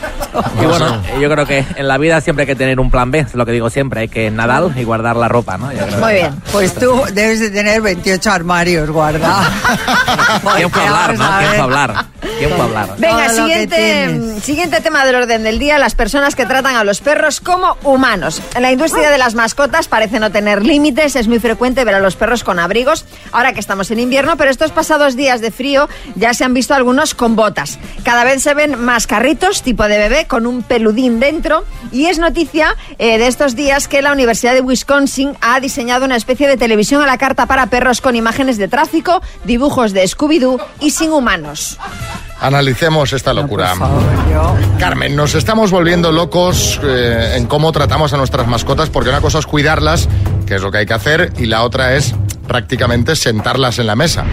[0.63, 3.19] Y bueno, yo creo que en la vida siempre hay que tener un plan B,
[3.19, 5.71] es lo que digo siempre, hay que nadar y guardar la ropa, ¿no?
[5.73, 6.35] Yo creo Muy que- bien.
[6.53, 9.47] Pues tú debes de tener 28 armarios guardados.
[10.57, 11.39] ¿Quién fue a hablar, no?
[11.39, 12.05] ¿Quién fue a hablar?
[12.39, 12.89] ¿Quién fue a hablar?
[12.99, 17.41] Venga, siguiente, siguiente tema del orden del día, las personas que tratan a los perros
[17.41, 18.43] como humanos.
[18.55, 22.01] En la industria de las mascotas parece no tener límites, es muy frecuente ver a
[22.01, 25.89] los perros con abrigos, ahora que estamos en invierno, pero estos pasados días de frío
[26.15, 27.79] ya se han visto algunos con botas.
[28.05, 32.19] Cada vez se ven más carritos tipo de bebé con un peludín dentro y es
[32.19, 36.57] noticia eh, de estos días que la Universidad de Wisconsin ha diseñado una especie de
[36.57, 41.13] televisión a la carta para perros con imágenes de tráfico, dibujos de Scooby-Doo y sin
[41.13, 41.79] humanos.
[42.43, 43.73] Analicemos esta locura.
[44.77, 49.39] Carmen, nos estamos volviendo locos eh, en cómo tratamos a nuestras mascotas, porque una cosa
[49.39, 50.09] es cuidarlas,
[50.45, 52.17] que es lo que hay que hacer, y la otra es
[52.49, 54.25] prácticamente sentarlas en la mesa.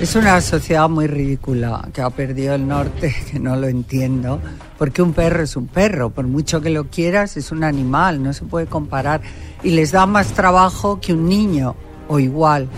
[0.00, 4.40] Es una sociedad muy ridícula que ha perdido el norte, que no lo entiendo,
[4.76, 8.32] porque un perro es un perro, por mucho que lo quieras, es un animal, no
[8.32, 9.20] se puede comparar.
[9.62, 11.76] Y les da más trabajo que un niño,
[12.08, 12.68] o igual.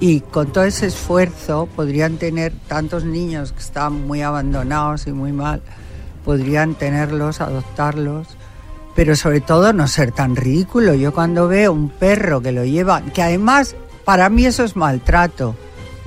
[0.00, 5.32] Y con todo ese esfuerzo podrían tener tantos niños que están muy abandonados y muy
[5.32, 5.60] mal,
[6.24, 8.28] podrían tenerlos, adoptarlos,
[8.94, 10.94] pero sobre todo no ser tan ridículo.
[10.94, 13.74] Yo cuando veo un perro que lo lleva, que además
[14.04, 15.56] para mí eso es maltrato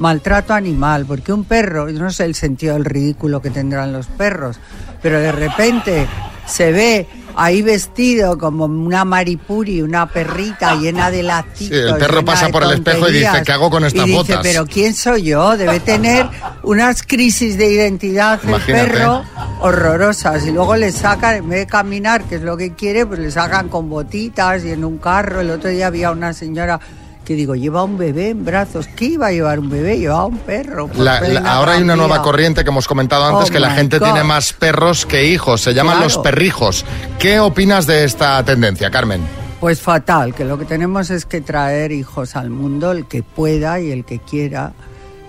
[0.02, 4.08] maltrato animal, porque un perro, yo no sé el sentido del ridículo que tendrán los
[4.08, 4.60] perros,
[5.02, 6.08] pero de repente
[6.48, 11.78] se ve ahí vestido como una maripuri, una perrita llena de lacitos.
[11.78, 13.44] Sí, el perro pasa por el espejo y dice.
[13.46, 14.40] "¿Qué hago con estas y dice, botas?".
[14.42, 15.58] pero ¿quién soy yo?
[15.58, 16.28] Debe tener
[16.64, 19.24] unas crisis de identidad el perro
[19.62, 20.46] horrorosas.
[20.46, 23.32] Y luego le sacan, en vez de caminar, que es lo que quiere, pues le
[23.32, 25.42] sacan con botitas y en un carro.
[25.42, 26.80] El otro día había una señora
[27.26, 28.88] que digo, lleva un bebé en brazos.
[28.88, 29.98] ¿Qué iba a llevar un bebé?
[30.00, 30.90] Llevaba un perro.
[30.98, 34.00] La- la- ahora hay una nueva corriente que hemos comentado antes, Oh que la gente
[34.00, 34.06] God.
[34.06, 35.62] tiene más perros que hijos.
[35.62, 36.06] Se llaman Claro.
[36.06, 36.86] los perrijos.
[37.20, 39.22] ¿Qué opinas de esta tendencia, Carmen?
[39.60, 43.80] Pues fatal, que lo que tenemos es que traer hijos al mundo, el que pueda
[43.80, 44.74] y el que quiera,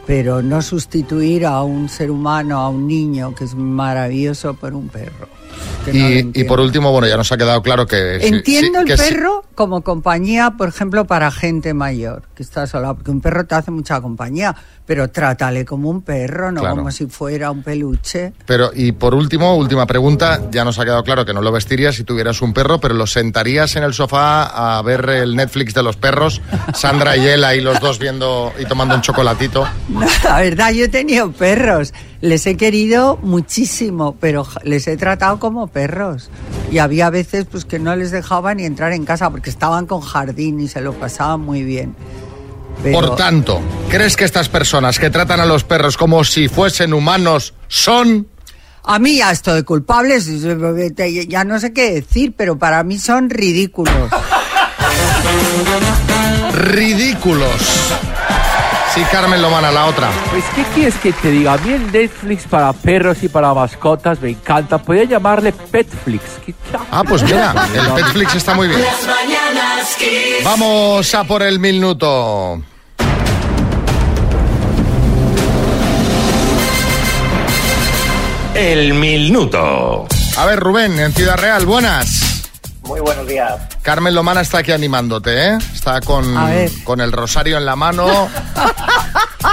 [0.07, 4.89] pero no sustituir a un ser humano, a un niño, que es maravilloso, por un
[4.89, 5.29] perro.
[5.87, 8.17] No Y, por último, bueno, ya nos ha quedado claro que...
[8.17, 9.15] Entiendo sí, el que sí.
[9.15, 13.55] perro como compañía, por ejemplo, para gente mayor, que está sola, porque un perro te
[13.55, 14.55] hace mucha compañía,
[14.87, 16.77] pero trátale como un perro, no Claro.
[16.77, 18.33] como si fuera un peluche.
[18.47, 21.95] Pero, y por último, última pregunta, ya nos ha quedado claro que no lo vestirías
[21.97, 25.83] si tuvieras un perro, pero lo sentarías en el sofá a ver el Netflix de
[25.83, 26.41] los perros,
[26.75, 29.67] Sandra y él ahí los dos viendo y tomando un chocolatito.
[29.89, 31.93] No, la verdad, yo he tenido perros,
[32.23, 36.31] les he querido muchísimo, pero les he tratado como perros.
[36.71, 40.01] Y había veces pues que no les dejaba ni entrar en casa porque estaban con
[40.01, 41.95] jardín y se lo pasaban muy bien.
[42.83, 43.61] Pero- Por tanto,
[43.91, 48.29] ¿crees que estas personas que tratan a los perros como si fuesen humanos son...
[48.85, 50.29] A mí ya estoy culpables,
[51.29, 54.11] ya no sé qué decir, pero para mí son ridículos.
[56.53, 57.93] ridículos?
[58.95, 60.11] Sí, Carmen Lomana, la otra.
[60.31, 61.55] Pues, ¿qué quieres que te diga?
[61.55, 64.77] A mí el Netflix para perros y para mascotas me encanta.
[64.77, 66.23] Podría llamarle Petflix.
[66.45, 66.55] ¿Qué
[66.91, 68.83] Ah, pues mira, el Netflix está muy bien.
[68.83, 70.45] Las mañanas Kiss.
[70.45, 72.63] Vamos a por el minuto.
[78.55, 80.07] El minuto.
[80.37, 82.43] A ver, Rubén, en Ciudad Real, buenas.
[82.83, 83.72] Muy buenos días.
[83.83, 85.59] Carmen Lomana está aquí animándote, ¿eh?
[85.75, 86.25] Está con,
[86.85, 88.07] con el rosario en la mano,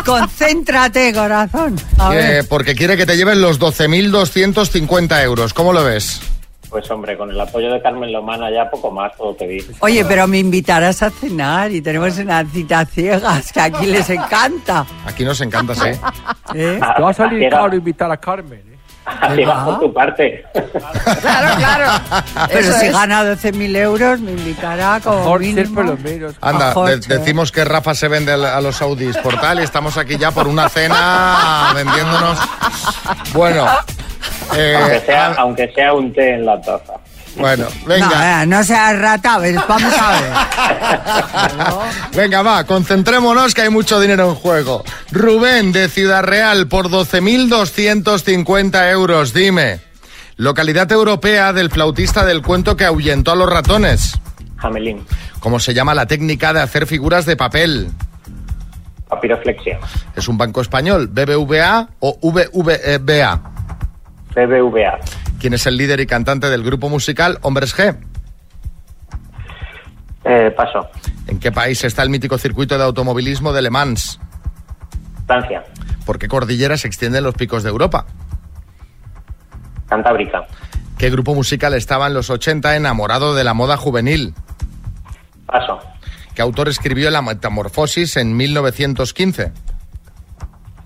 [0.05, 1.75] Concéntrate, corazón.
[1.97, 2.47] A que- ver.
[2.47, 5.53] porque quiere que te lleven los 12.250 euros.
[5.53, 6.21] ¿Cómo lo ves?
[6.69, 9.65] Pues hombre, con el apoyo de Carmen Lomana ya poco más puedo pedir.
[9.79, 14.85] Oye, pero me invitarás a cenar y tenemos una cita ciegas que aquí les encanta.
[15.07, 15.87] Aquí nos encanta, sí.
[16.53, 16.79] ¿Eh?
[16.95, 18.68] Te va a salir caro invitar a Carmen.
[19.21, 20.43] Así va por tu parte.
[21.21, 21.91] Claro, claro.
[22.51, 22.93] Pero si es.
[22.93, 25.75] gana 12.000 euros, me invitará como mínimo.
[25.75, 26.35] por lo menos.
[26.41, 29.97] Anda, de- decimos que Rafa se vende al- a los saudis por tal y estamos
[29.97, 32.39] aquí ya por una cena vendiéndonos.
[33.33, 33.65] Bueno,
[34.55, 36.93] eh, aunque, sea, aunque sea un té en la taza.
[37.37, 38.07] Bueno, venga.
[38.07, 40.31] No, eh, no seas rata, a ver, vamos a ver.
[42.15, 44.83] Venga, va, concentrémonos que hay mucho dinero en juego.
[45.11, 49.79] Rubén, de Ciudad Real, por 12.250 euros, dime.
[50.37, 54.13] Localidad europea del flautista del cuento que ahuyentó a los ratones.
[54.57, 55.05] Jamelín,
[55.39, 57.89] ¿Cómo se llama la técnica de hacer figuras de papel?
[59.07, 59.79] papiroflexia,
[60.15, 63.41] ¿Es un banco español, BBVA o VVBA?
[64.35, 64.99] BBVA,
[65.39, 67.97] ¿Quién es el líder y cantante del grupo musical Hombres G?
[70.25, 70.89] eh, paso,
[71.27, 74.19] ¿En qué país está el mítico circuito de automovilismo de Le Mans?
[75.27, 75.63] Francia,
[76.05, 78.05] ¿Por qué cordillera se extienden los picos de Europa?
[79.87, 80.45] Cantábrica,
[80.97, 84.33] ¿Qué grupo musical estaba en los 80 enamorado de la moda juvenil?
[85.45, 85.79] paso,
[86.35, 89.51] ¿Qué autor escribió La Metamorfosis en 1915?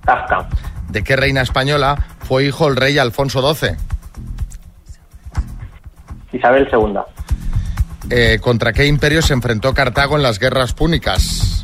[0.06, 0.48] Kafka,
[0.90, 3.72] ¿De qué reina española fue hijo el rey Alfonso XII?
[6.34, 6.98] Isabel II,
[8.10, 11.64] Eh, ¿Contra qué imperio se enfrentó Cartago en las guerras púnicas?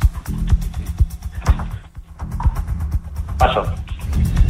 [3.38, 3.62] paso,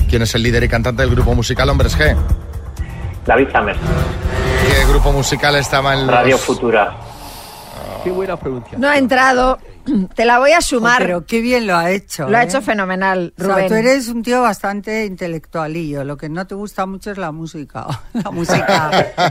[0.09, 2.17] ¿Quién es el líder y cantante del grupo musical Hombres G?
[3.27, 6.15] David Samer, ¿Qué grupo musical estaba en los...
[6.15, 6.97] Radio Futura,
[8.03, 8.81] Qué buena pronunciación.
[8.81, 9.59] No ha entrado.
[10.15, 11.03] Te la voy a sumar.
[11.03, 12.29] Oh, Pero qué bien lo ha hecho.
[12.29, 12.47] Lo ha ¿eh?
[12.47, 13.69] hecho fenomenal, O sea, Rubén.
[13.69, 16.05] tú eres un tío bastante intelectualillo.
[16.05, 17.87] Lo que no te gusta mucho es la música.
[18.13, 18.91] La música.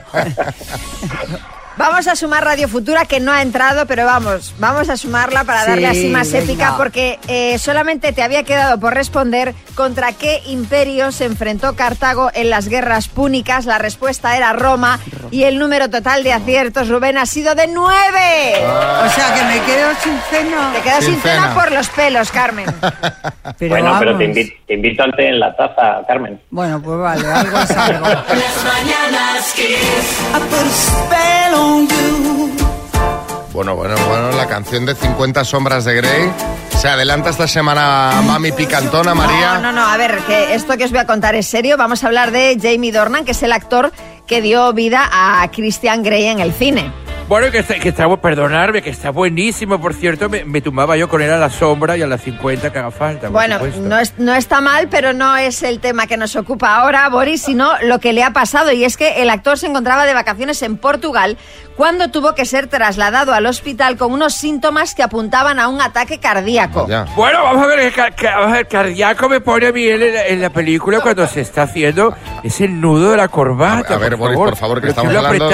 [1.80, 5.62] Vamos a sumar Radio Futura que no ha entrado, pero vamos, vamos a sumarla para
[5.64, 6.44] Sí, darle así más venga.
[6.44, 12.32] épica porque eh, solamente te había quedado por responder contra qué imperio se enfrentó Cartago
[12.34, 13.66] en las guerras púnicas.
[13.66, 15.00] La respuesta era Roma
[15.32, 18.56] y el número total de aciertos, Rubén, ha sido de nueve.
[18.58, 20.74] o sea que me quedo sin cena.
[20.74, 22.66] Te quedas sin, Sin cena por los pelos, Carmen.
[23.58, 26.40] Pero bueno, pero te invito, te invito al té en la taza, Carmen.
[26.50, 28.08] Bueno, pues vale, algo es algo.
[28.08, 29.56] Las mañanas
[30.34, 30.40] a
[31.60, 31.69] on you.
[33.54, 36.32] Bueno, bueno, bueno, la canción de 50 sombras de Grey.
[36.78, 39.56] Se adelanta esta semana Mami Picantona, María.
[39.56, 41.76] No, no, no, a ver, que esto que os voy a contar es serio.
[41.76, 43.92] Vamos a hablar de Jamie Dornan, que es el actor
[44.26, 47.09] que dio vida a Christian Grey en el cine.
[47.30, 51.08] Bueno, que está, que está, perdonarme, que está buenísimo, por cierto, me, me tumbaba yo
[51.08, 53.30] con él a la sombra y a las 50 que haga falta.
[53.30, 57.08] Bueno, no, es- no está mal, pero no es el tema que nos ocupa ahora,
[57.10, 58.72] Boris, sino lo que le ha pasado.
[58.72, 61.38] Y es que el actor se encontraba de vacaciones en Portugal
[61.76, 66.18] cuando tuvo que ser trasladado al hospital con unos síntomas que apuntaban a un ataque
[66.20, 66.88] cardíaco.
[67.16, 67.94] Bueno, vamos a ver, el,
[68.28, 72.12] a cardíaco me pone bien en la, en la película cuando se está haciendo
[72.44, 73.94] ese nudo de la corbata.
[73.94, 75.48] A ver, Boris, por favor, que Pero estamos hablando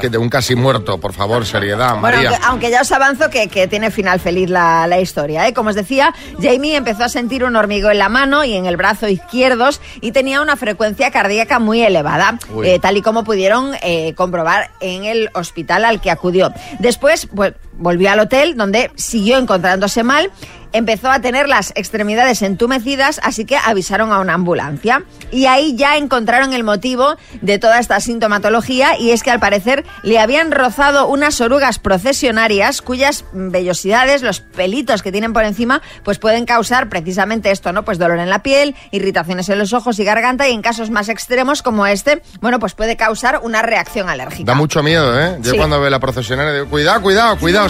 [0.00, 2.30] que de un casi muerto, por favor, seriedad, Bueno, María.
[2.30, 5.46] aunque, aunque ya os avanzo que, que tiene final feliz la, la historia.
[5.48, 5.54] ¿eh?
[5.54, 8.76] Como os decía, Jamie empezó a sentir un hormigueo en la mano y en el
[8.76, 14.14] brazo izquierdos y tenía una frecuencia cardíaca muy elevada, eh, tal y como pudieron eh,
[14.14, 16.52] comprobar en el hospital al que acudió.
[16.78, 20.30] Después, pues, volvió al hotel donde siguió encontrándose mal.
[20.72, 25.02] Empezó a tener las extremidades entumecidas, así que avisaron a una ambulancia.
[25.32, 29.84] Y ahí ya encontraron el motivo de toda esta sintomatología y es que al parecer
[30.04, 36.18] le habían rozado unas orugas procesionarias cuyas vellosidades, los pelitos que tienen por encima, pues
[36.18, 37.84] pueden causar precisamente esto, ¿no?
[37.84, 41.08] Pues dolor en la piel, irritaciones en los ojos y garganta y en casos más
[41.08, 44.44] extremos como este, bueno, pues puede causar una reacción alérgica.
[44.52, 45.36] Da mucho miedo, ¿eh?
[45.40, 45.56] Yo Sí.
[45.56, 47.68] cuando veo la procesionaria digo, cuidado, cuidado, cuidado,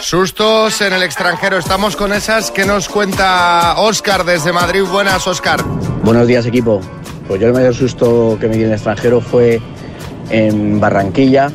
[0.00, 1.58] Sustos en el extranjero.
[1.58, 4.82] Estamos con esas que nos cuenta Oscar desde Madrid.
[4.90, 5.62] Buenas, Oscar.
[6.02, 6.80] Buenos días, equipo.
[7.26, 9.60] Pues yo el mayor susto que me di en el extranjero fue
[10.30, 11.50] en Barranquilla,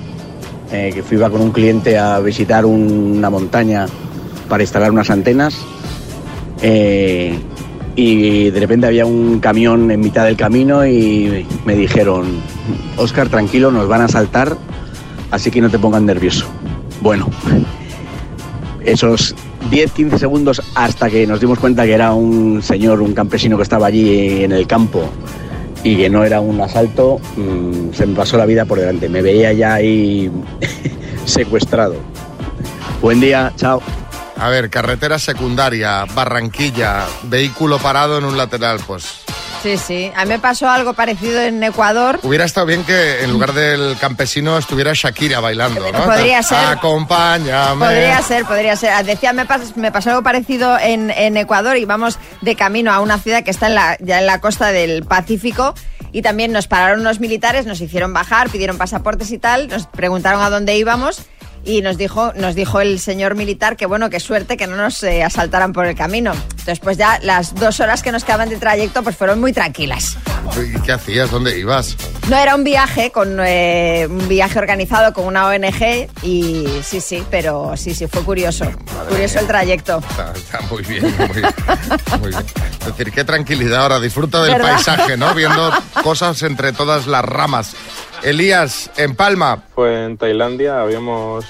[0.72, 3.86] eh, que fui con un cliente a visitar un- una montaña
[4.50, 5.56] para instalar unas antenas.
[6.66, 7.38] eh,
[7.96, 12.40] y de repente había un camión en mitad del camino y me dijeron,
[12.96, 14.56] Oscar, tranquilo, nos van a saltar,
[15.30, 16.46] así que no te pongas nervioso.
[17.02, 17.28] Bueno,
[18.84, 19.36] esos
[19.72, 23.88] 10-15 segundos hasta que nos dimos cuenta que era un señor, un campesino que estaba
[23.88, 25.10] allí en el campo
[25.84, 29.10] y que no era un asalto, mm, se me pasó la vida por delante.
[29.10, 30.32] Me veía ya ahí
[31.26, 31.96] secuestrado.
[33.02, 33.82] Buen día, chao.
[34.38, 39.23] A ver, carretera secundaria, Barranquilla, vehículo parado en un lateral, pues
[39.64, 40.12] Sí, sí.
[40.16, 42.20] A mí me pasó algo parecido en Ecuador.
[42.24, 46.04] hubiera estado bien que en lugar del campesino estuviera Shakira bailando, ¿no?
[46.04, 46.58] Podría ser.
[46.68, 47.80] Acompáñame.
[47.86, 49.06] Podría ser, podría ser.
[49.06, 51.78] Decía, me, pas- me pasó algo parecido en, en Ecuador.
[51.78, 55.04] Íbamos de camino a una ciudad que está en la, ya en la costa del
[55.06, 55.74] Pacífico
[56.12, 60.42] y también nos pararon unos militares, nos hicieron bajar, pidieron pasaportes y tal, nos preguntaron
[60.42, 61.24] a dónde íbamos
[61.64, 65.02] y nos dijo, nos dijo el señor militar que bueno, qué suerte que no nos
[65.04, 66.34] eh, asaltaran por el camino.
[66.34, 70.18] Entonces pues ya las dos horas que nos quedaban de trayecto pues fueron muy tranquilas.
[70.58, 71.32] ¿Y qué hacías?
[71.32, 71.96] ¿Dónde ibas?
[72.30, 77.24] No era un viaje con eh, un viaje organizado con una ONG y sí, sí,
[77.30, 78.66] pero sí, sí, fue curioso.
[79.10, 80.02] Curioso el trayecto.
[80.10, 81.28] Está, está muy bien, muy
[82.20, 82.46] muy bien.
[82.80, 84.74] Es decir, qué tranquilidad ahora, disfruta del ¿Verdad?
[84.74, 85.34] paisaje, ¿no?
[85.34, 85.72] Viendo
[86.04, 87.76] cosas entre todas las ramas.
[88.24, 89.64] Elías, en Palma.
[89.76, 91.46] Fue en Tailandia, habíamos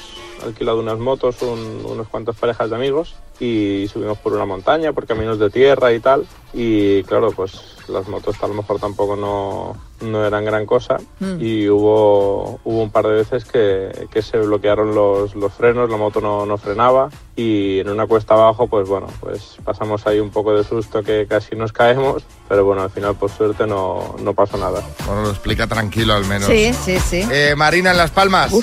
[0.45, 5.05] alquilado unas motos, un- unos cuantos parejas de amigos y subimos por una montaña, por
[5.05, 6.26] caminos de tierra y tal.
[6.53, 11.38] Y claro, pues las motos a lo mejor tampoco no, no eran gran cosa Mm.
[11.39, 15.97] y hubo, hubo un par de veces que, que se bloquearon los, los frenos, la
[15.97, 20.30] moto no, no frenaba y en una cuesta abajo pues bueno, pues pasamos ahí un
[20.30, 24.34] poco de susto que casi nos caemos, pero bueno, al final por suerte no, no
[24.34, 24.82] pasó nada.
[25.06, 26.47] Bueno, lo explica tranquilo al menos.
[26.47, 27.24] Sí, sí, sí.
[27.32, 28.54] Eh, Marina, en Las Palmas.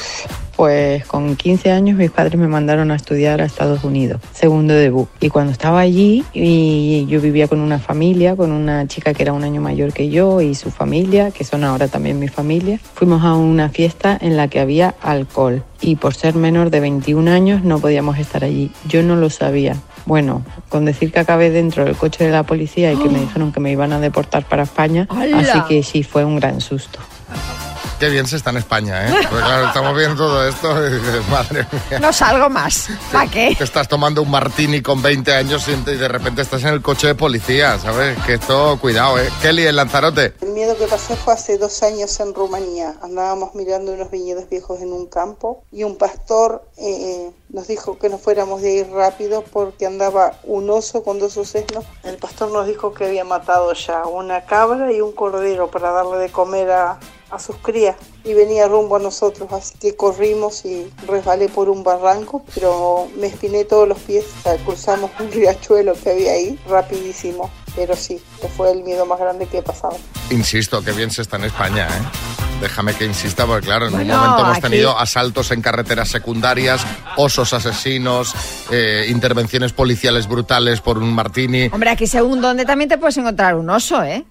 [0.57, 5.09] Pues con 15 años mis padres me mandaron a estudiar a Estados Unidos, segundo debut.
[5.19, 9.33] Y cuando estaba allí, y yo vivía con una familia, con una chica que era
[9.33, 13.25] un año mayor que yo y su familia, que son ahora también mi familia, fuimos
[13.25, 15.65] a una fiesta en la que había alcohol.
[15.81, 18.71] Y por ser menor de 21 años no podíamos estar allí.
[18.89, 19.77] Yo no lo sabía.
[20.07, 23.53] Bueno, con decir que acabé dentro del coche de la policía y que me dijeron
[23.53, 25.39] que me iban a deportar para España, ¡Hala!
[25.39, 26.99] así que sí, fue un gran susto.
[28.01, 29.27] Qué bien se está en España, ¿eh?
[29.29, 31.99] Porque claro, estamos viendo todo esto y dices, madre mía.
[32.01, 32.89] No salgo más.
[33.13, 33.55] ¿Para qué?
[33.55, 37.09] Que estás tomando un martini con 20 años y de repente estás en el coche
[37.09, 38.17] de policía, ¿sabes?
[38.25, 39.29] Que esto, cuidado, ¿eh?
[39.43, 40.33] Kelly, en Lanzarote.
[40.41, 42.95] El miedo que pasé fue hace dos años en Rumanía.
[43.03, 48.09] Andábamos mirando unos viñedos viejos en un campo y un pastor eh, nos dijo que
[48.09, 51.85] nos fuéramos de ir rápido porque andaba un oso con dos osesnos.
[52.03, 56.17] El pastor nos dijo que había matado ya una cabra y un cordero para darle
[56.17, 56.99] de comer a,
[57.31, 61.83] a sus crías y venía rumbo a nosotros, así que corrimos y resbalé por un
[61.85, 66.59] barranco, pero me espiné todos los pies, o sea, cruzamos un riachuelo que había ahí
[66.69, 69.97] rapidísimo, pero sí, que fue el miedo más grande que he pasado.
[70.31, 72.03] Insisto, que bien se está en España, ¿eh?
[72.61, 76.11] Déjame que insista, porque claro, en Bueno, un momento hemos aquí- tenido asaltos en carreteras
[76.11, 76.83] secundarias,
[77.17, 78.35] osos asesinos,
[78.71, 81.71] eh, intervenciones policiales brutales por un martini.
[81.73, 84.27] Hombre, aquí según donde también te puedes encontrar un oso, ¿eh?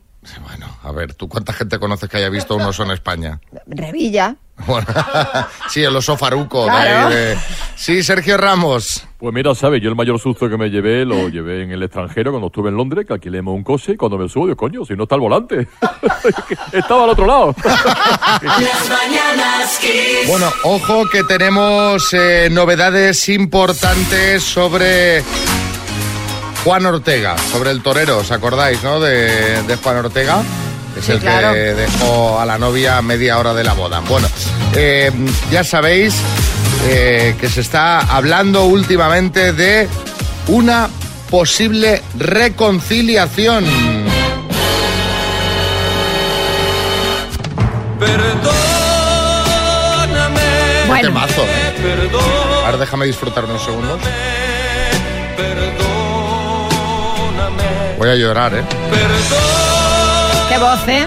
[0.84, 3.40] A ver, ¿tú cuánta gente conoces que haya visto un oso en España?
[3.68, 4.36] Revilla.
[4.68, 4.88] Bueno,
[5.70, 6.66] sí, el oso faruco.
[6.66, 7.38] de ahí de-
[7.76, 9.06] Sí, Sergio Ramos.
[9.18, 9.82] Pues mira, ¿sabes?
[9.82, 12.76] Yo el mayor susto que me llevé lo llevé en el extranjero cuando estuve en
[12.76, 15.22] Londres, que alquilemos un coche y cuando me subo, digo, coño, si no está el
[15.22, 15.68] volante.
[16.74, 17.56] Estaba al otro lado.
[17.64, 19.80] Las mañanas.
[20.28, 25.24] Bueno, ojo que tenemos eh, novedades importantes sobre
[26.64, 29.00] Juan Ortega, sobre el torero, ¿os acordáis, no?
[29.00, 30.42] De, de Juan Ortega.
[30.98, 31.54] Es Sí, el claro.
[31.54, 34.02] que dejó a la novia a media hora de la boda.
[34.02, 34.28] Bueno,
[34.76, 35.12] eh,
[35.52, 36.16] ya sabéis
[36.88, 39.88] eh, que se está hablando últimamente de
[40.48, 40.90] una
[41.30, 43.66] posible reconciliación.
[50.10, 51.02] Perdóname.
[51.02, 52.10] Temazo, ¿eh?
[52.66, 54.00] Ahora déjame disfrutar unos segundos.
[58.00, 58.64] Voy a llorar, ¿eh?
[60.48, 61.06] Qué voz, ¿eh?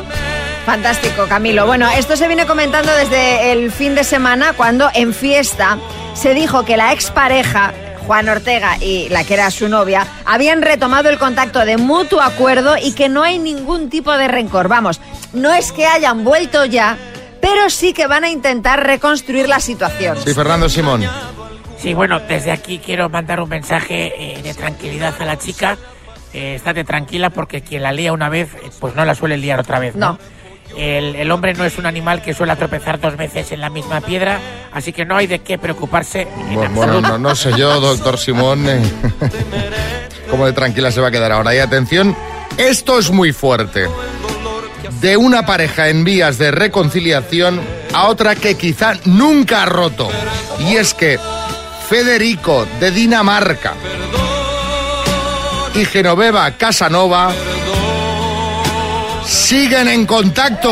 [0.67, 1.65] Fantástico, Camilo.
[1.65, 5.79] Bueno, esto se viene comentando desde el fin de semana cuando en fiesta
[6.13, 7.73] se dijo que la expareja,
[8.07, 12.77] Juan Ortega y la que era su novia, habían retomado el contacto de mutuo acuerdo
[12.77, 14.69] y que no hay ningún tipo de rencor.
[14.69, 15.01] Vamos,
[15.33, 16.99] no es que hayan vuelto ya,
[17.41, 20.19] pero sí que van a intentar reconstruir la situación.
[20.23, 21.03] Sí, Fernando Simón.
[21.79, 25.79] Sí, bueno, desde aquí quiero mandar un mensaje eh, de tranquilidad a la chica.
[26.35, 29.61] Eh, estate tranquila porque quien la lía una vez, eh, pues no la suele liar
[29.61, 30.19] otra vez, ¿no?
[30.77, 34.01] El, el hombre no es un animal que suele tropezar dos veces en la misma
[34.01, 34.41] piedra,
[34.73, 36.23] así que no hay de qué preocuparse.
[36.23, 37.09] en Bueno, bueno, absoluto.
[37.09, 38.81] no, no sé yo, doctor Simón, eh,
[40.31, 41.55] cómo de tranquila se va a quedar ahora.
[41.55, 42.17] Y atención,
[42.57, 43.87] esto es muy fuerte.
[45.03, 47.61] De una pareja en vías de reconciliación
[47.93, 50.09] a otra que quizá nunca ha roto.
[50.61, 51.19] Y es que
[51.91, 53.75] Federico de Dinamarca
[55.75, 57.33] y Genoveva Casanova
[59.25, 60.71] siguen en contacto.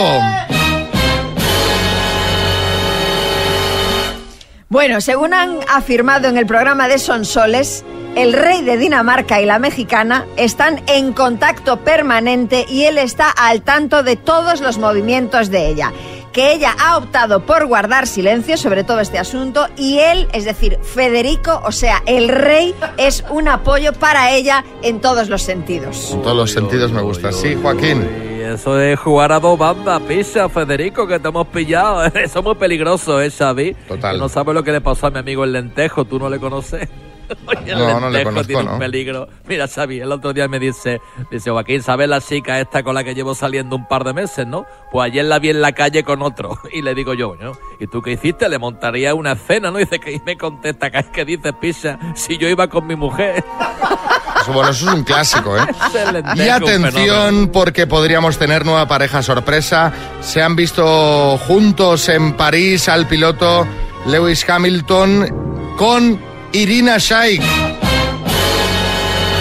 [4.68, 7.84] Bueno, según han afirmado en el programa de Sonsoles,
[8.14, 13.62] el rey de Dinamarca y la mexicana están en contacto permanente y él está al
[13.62, 15.92] tanto de todos los movimientos de ella.
[16.32, 20.78] Que ella ha optado por guardar silencio sobre todo este asunto y él, es decir,
[20.82, 26.12] Federico, o sea, el rey, es un apoyo para ella en todos los sentidos.
[26.12, 27.32] En todos los sentidos me gusta.
[27.32, 28.08] Sí, Joaquín.
[28.38, 32.04] Y eso de jugar a dos bandas, pisa, Federico, que te hemos pillado.
[32.14, 33.74] Eso es muy peligroso, ¿eh, Xavi?
[33.86, 34.14] Total.
[34.14, 36.38] Que no sabes lo que le pasó a mi amigo el lentejo, tú no le
[36.38, 36.88] conoces.
[37.46, 38.72] Oye, el No, no le conozco, tiene ¿no?
[38.74, 39.28] un peligro.
[39.46, 41.00] Mira, Xavi, el otro día me dice,
[41.30, 44.46] dice, Joaquín, ¿sabes la chica esta con la que llevo saliendo un par de meses,
[44.46, 44.66] no?
[44.92, 46.58] Pues ayer la vi en la calle con otro.
[46.72, 47.52] Y le digo yo, ¿no?
[47.80, 48.48] ¿Y tú qué hiciste?
[48.48, 49.78] Le montaría una cena, ¿no?
[49.80, 51.98] Dice que y me contesta, ¿qué que dices, pisa?
[52.14, 53.44] Si yo iba con mi mujer.
[54.40, 55.62] Eso, bueno, eso es un clásico, ¿eh?
[56.36, 59.92] Y atención porque podríamos tener nueva pareja sorpresa.
[60.20, 63.66] Se han visto juntos en París al piloto
[64.06, 67.79] Lewis Hamilton con Irina Shayk.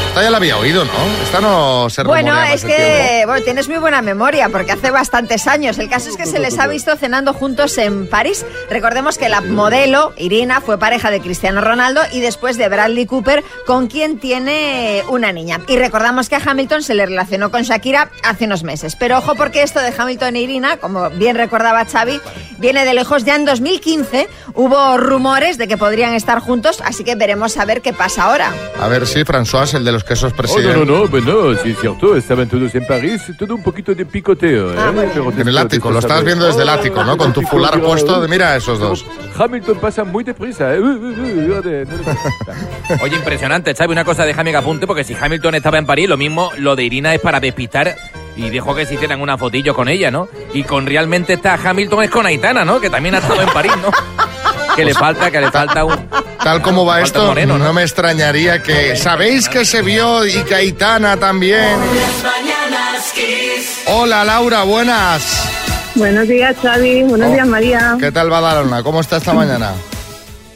[0.09, 0.91] Esta ya la había oído, ¿no?
[1.23, 5.77] Esta no se Bueno, es que bueno, tienes muy buena memoria porque hace bastantes años.
[5.77, 8.43] El caso es que se les ha visto cenando juntos en París.
[8.71, 13.43] Recordemos que la modelo Irina fue pareja de Cristiano Ronaldo y después de Bradley Cooper,
[13.67, 15.61] con quien tiene una niña.
[15.67, 18.95] Y recordamos que a Hamilton se le relacionó con Shakira hace unos meses.
[18.95, 22.19] Pero ojo porque esto de Hamilton e Irina, como bien recordaba Xavi,
[22.57, 23.25] viene de lejos.
[23.25, 27.81] Ya en 2015 hubo rumores de que podrían estar juntos, así que veremos a ver
[27.81, 28.51] qué pasa ahora.
[28.81, 30.77] A ver, sí, François, el de los quesos Oh, presidente.
[30.77, 34.05] no, no, no, bueno, sí es cierto, estaban todos en París, todo un poquito de
[34.05, 34.73] picoteo.
[34.73, 35.09] ¿eh?
[35.13, 37.17] Pero En el ático, lo sabes- viendo desde el ático, ¿no?
[37.17, 38.25] Con tu fular puesto.
[38.27, 39.05] Mira a esos dos.
[39.37, 40.79] Hamilton pasa muy deprisa, ¿eh?
[40.79, 41.61] No
[43.03, 46.17] Oye, impresionante, Xavi, una cosa déjame que apunte, porque si Hamilton estaba en París, lo
[46.17, 47.95] mismo lo de Irina es para despistar
[48.35, 50.27] y dejó que se hicieran una fotillo con ella, ¿no?
[50.53, 52.79] Y con realmente está Hamilton es con Aitana, ¿no?
[52.79, 53.89] Que también ha estado en París, ¿no?
[54.79, 56.07] Que le falta, que le falta un...
[56.41, 57.73] Tal como va esto, Moreno, no ¿no?
[57.73, 58.95] me extrañaría que...
[58.95, 61.75] ¿Sabéis que se vio y Caitana también?
[63.87, 65.49] Hola, Laura, buenas.
[65.95, 67.03] Buenos días, Xavi.
[67.03, 67.33] Buenos Oh.
[67.33, 67.97] días, María.
[67.99, 68.81] ¿Qué tal Badalona?
[68.81, 69.73] ¿Cómo está esta mañana?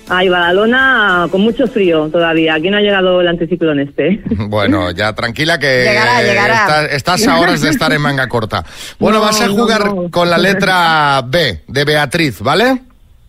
[0.08, 2.54] Ay, Badalona con mucho frío todavía.
[2.54, 4.24] Aquí no ha llegado el anticiclón este.
[4.48, 6.54] Bueno, ya tranquila que Llegará, llegará.
[6.62, 8.64] Estás, estás a horas de estar en manga corta.
[9.00, 10.10] Bueno, No, vas a no, jugar no.
[10.10, 12.84] con la letra B de Beatriz, ¿vale?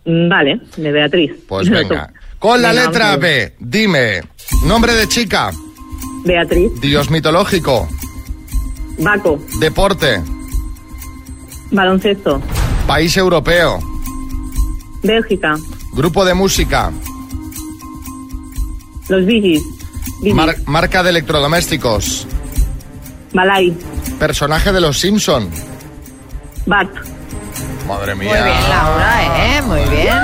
[0.07, 1.33] Vale, de Beatriz.
[1.49, 2.13] Pues venga.
[2.39, 3.17] Con la Venga, letra.
[3.17, 4.21] B, dime,
[4.67, 5.51] nombre de chica,
[6.25, 6.71] Beatriz.
[6.81, 7.89] dios mitológico,
[8.99, 9.39] Baco.
[9.61, 10.21] deporte,
[11.71, 12.43] Baloncesto.
[12.87, 13.79] país europeo,
[15.03, 15.57] Bélgica.
[15.95, 16.93] grupo de música,
[19.09, 19.63] Los Bigis.
[20.35, 22.27] mar- marca de electrodomésticos,
[23.33, 23.75] Balay.
[24.19, 25.49] personaje de los Simpson.
[26.67, 26.91] Bart.
[27.87, 28.43] Madre Muy mía.
[28.45, 29.63] bien, Laura, ¿eh?
[29.63, 30.15] Muy bien.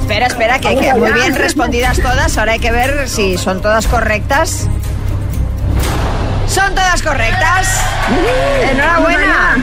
[0.00, 2.36] Espera, espera, que, que muy bien respondidas todas.
[2.36, 4.66] Ahora hay que ver si son todas correctas.
[6.48, 7.80] Son todas correctas.
[8.70, 9.56] Enhorabuena.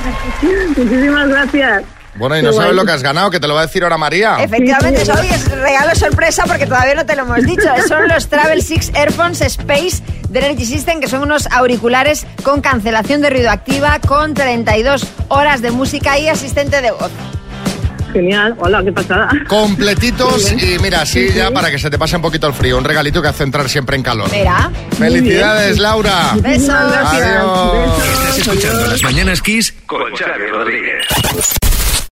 [0.76, 1.84] Muchísimas gracias.
[2.16, 2.78] Bueno, y no Qué sabes guay.
[2.80, 4.38] lo que has ganado, que te lo va a decir ahora María.
[4.40, 7.70] Efectivamente, hoy es regalo sorpresa porque todavía no te lo hemos dicho.
[7.88, 13.22] Son los Travel Six Airphones Space de Energy System, que son unos auriculares con cancelación
[13.22, 17.12] de ruido activa, con 32 horas de música y asistente de voz.
[18.14, 18.56] Genial.
[18.60, 19.30] Hola, qué pasada.
[19.48, 22.84] Completitos y mira, así ya para que se te pase un poquito el frío, un
[22.84, 24.30] regalito que hace entrar siempre en calor.
[24.32, 24.72] Mira.
[24.98, 26.34] Felicidades, Laura.
[26.36, 26.70] Besos.
[26.70, 28.04] Adiós.
[28.14, 31.08] Estás escuchando Las Mañanas Kiss con Xavi Rodríguez.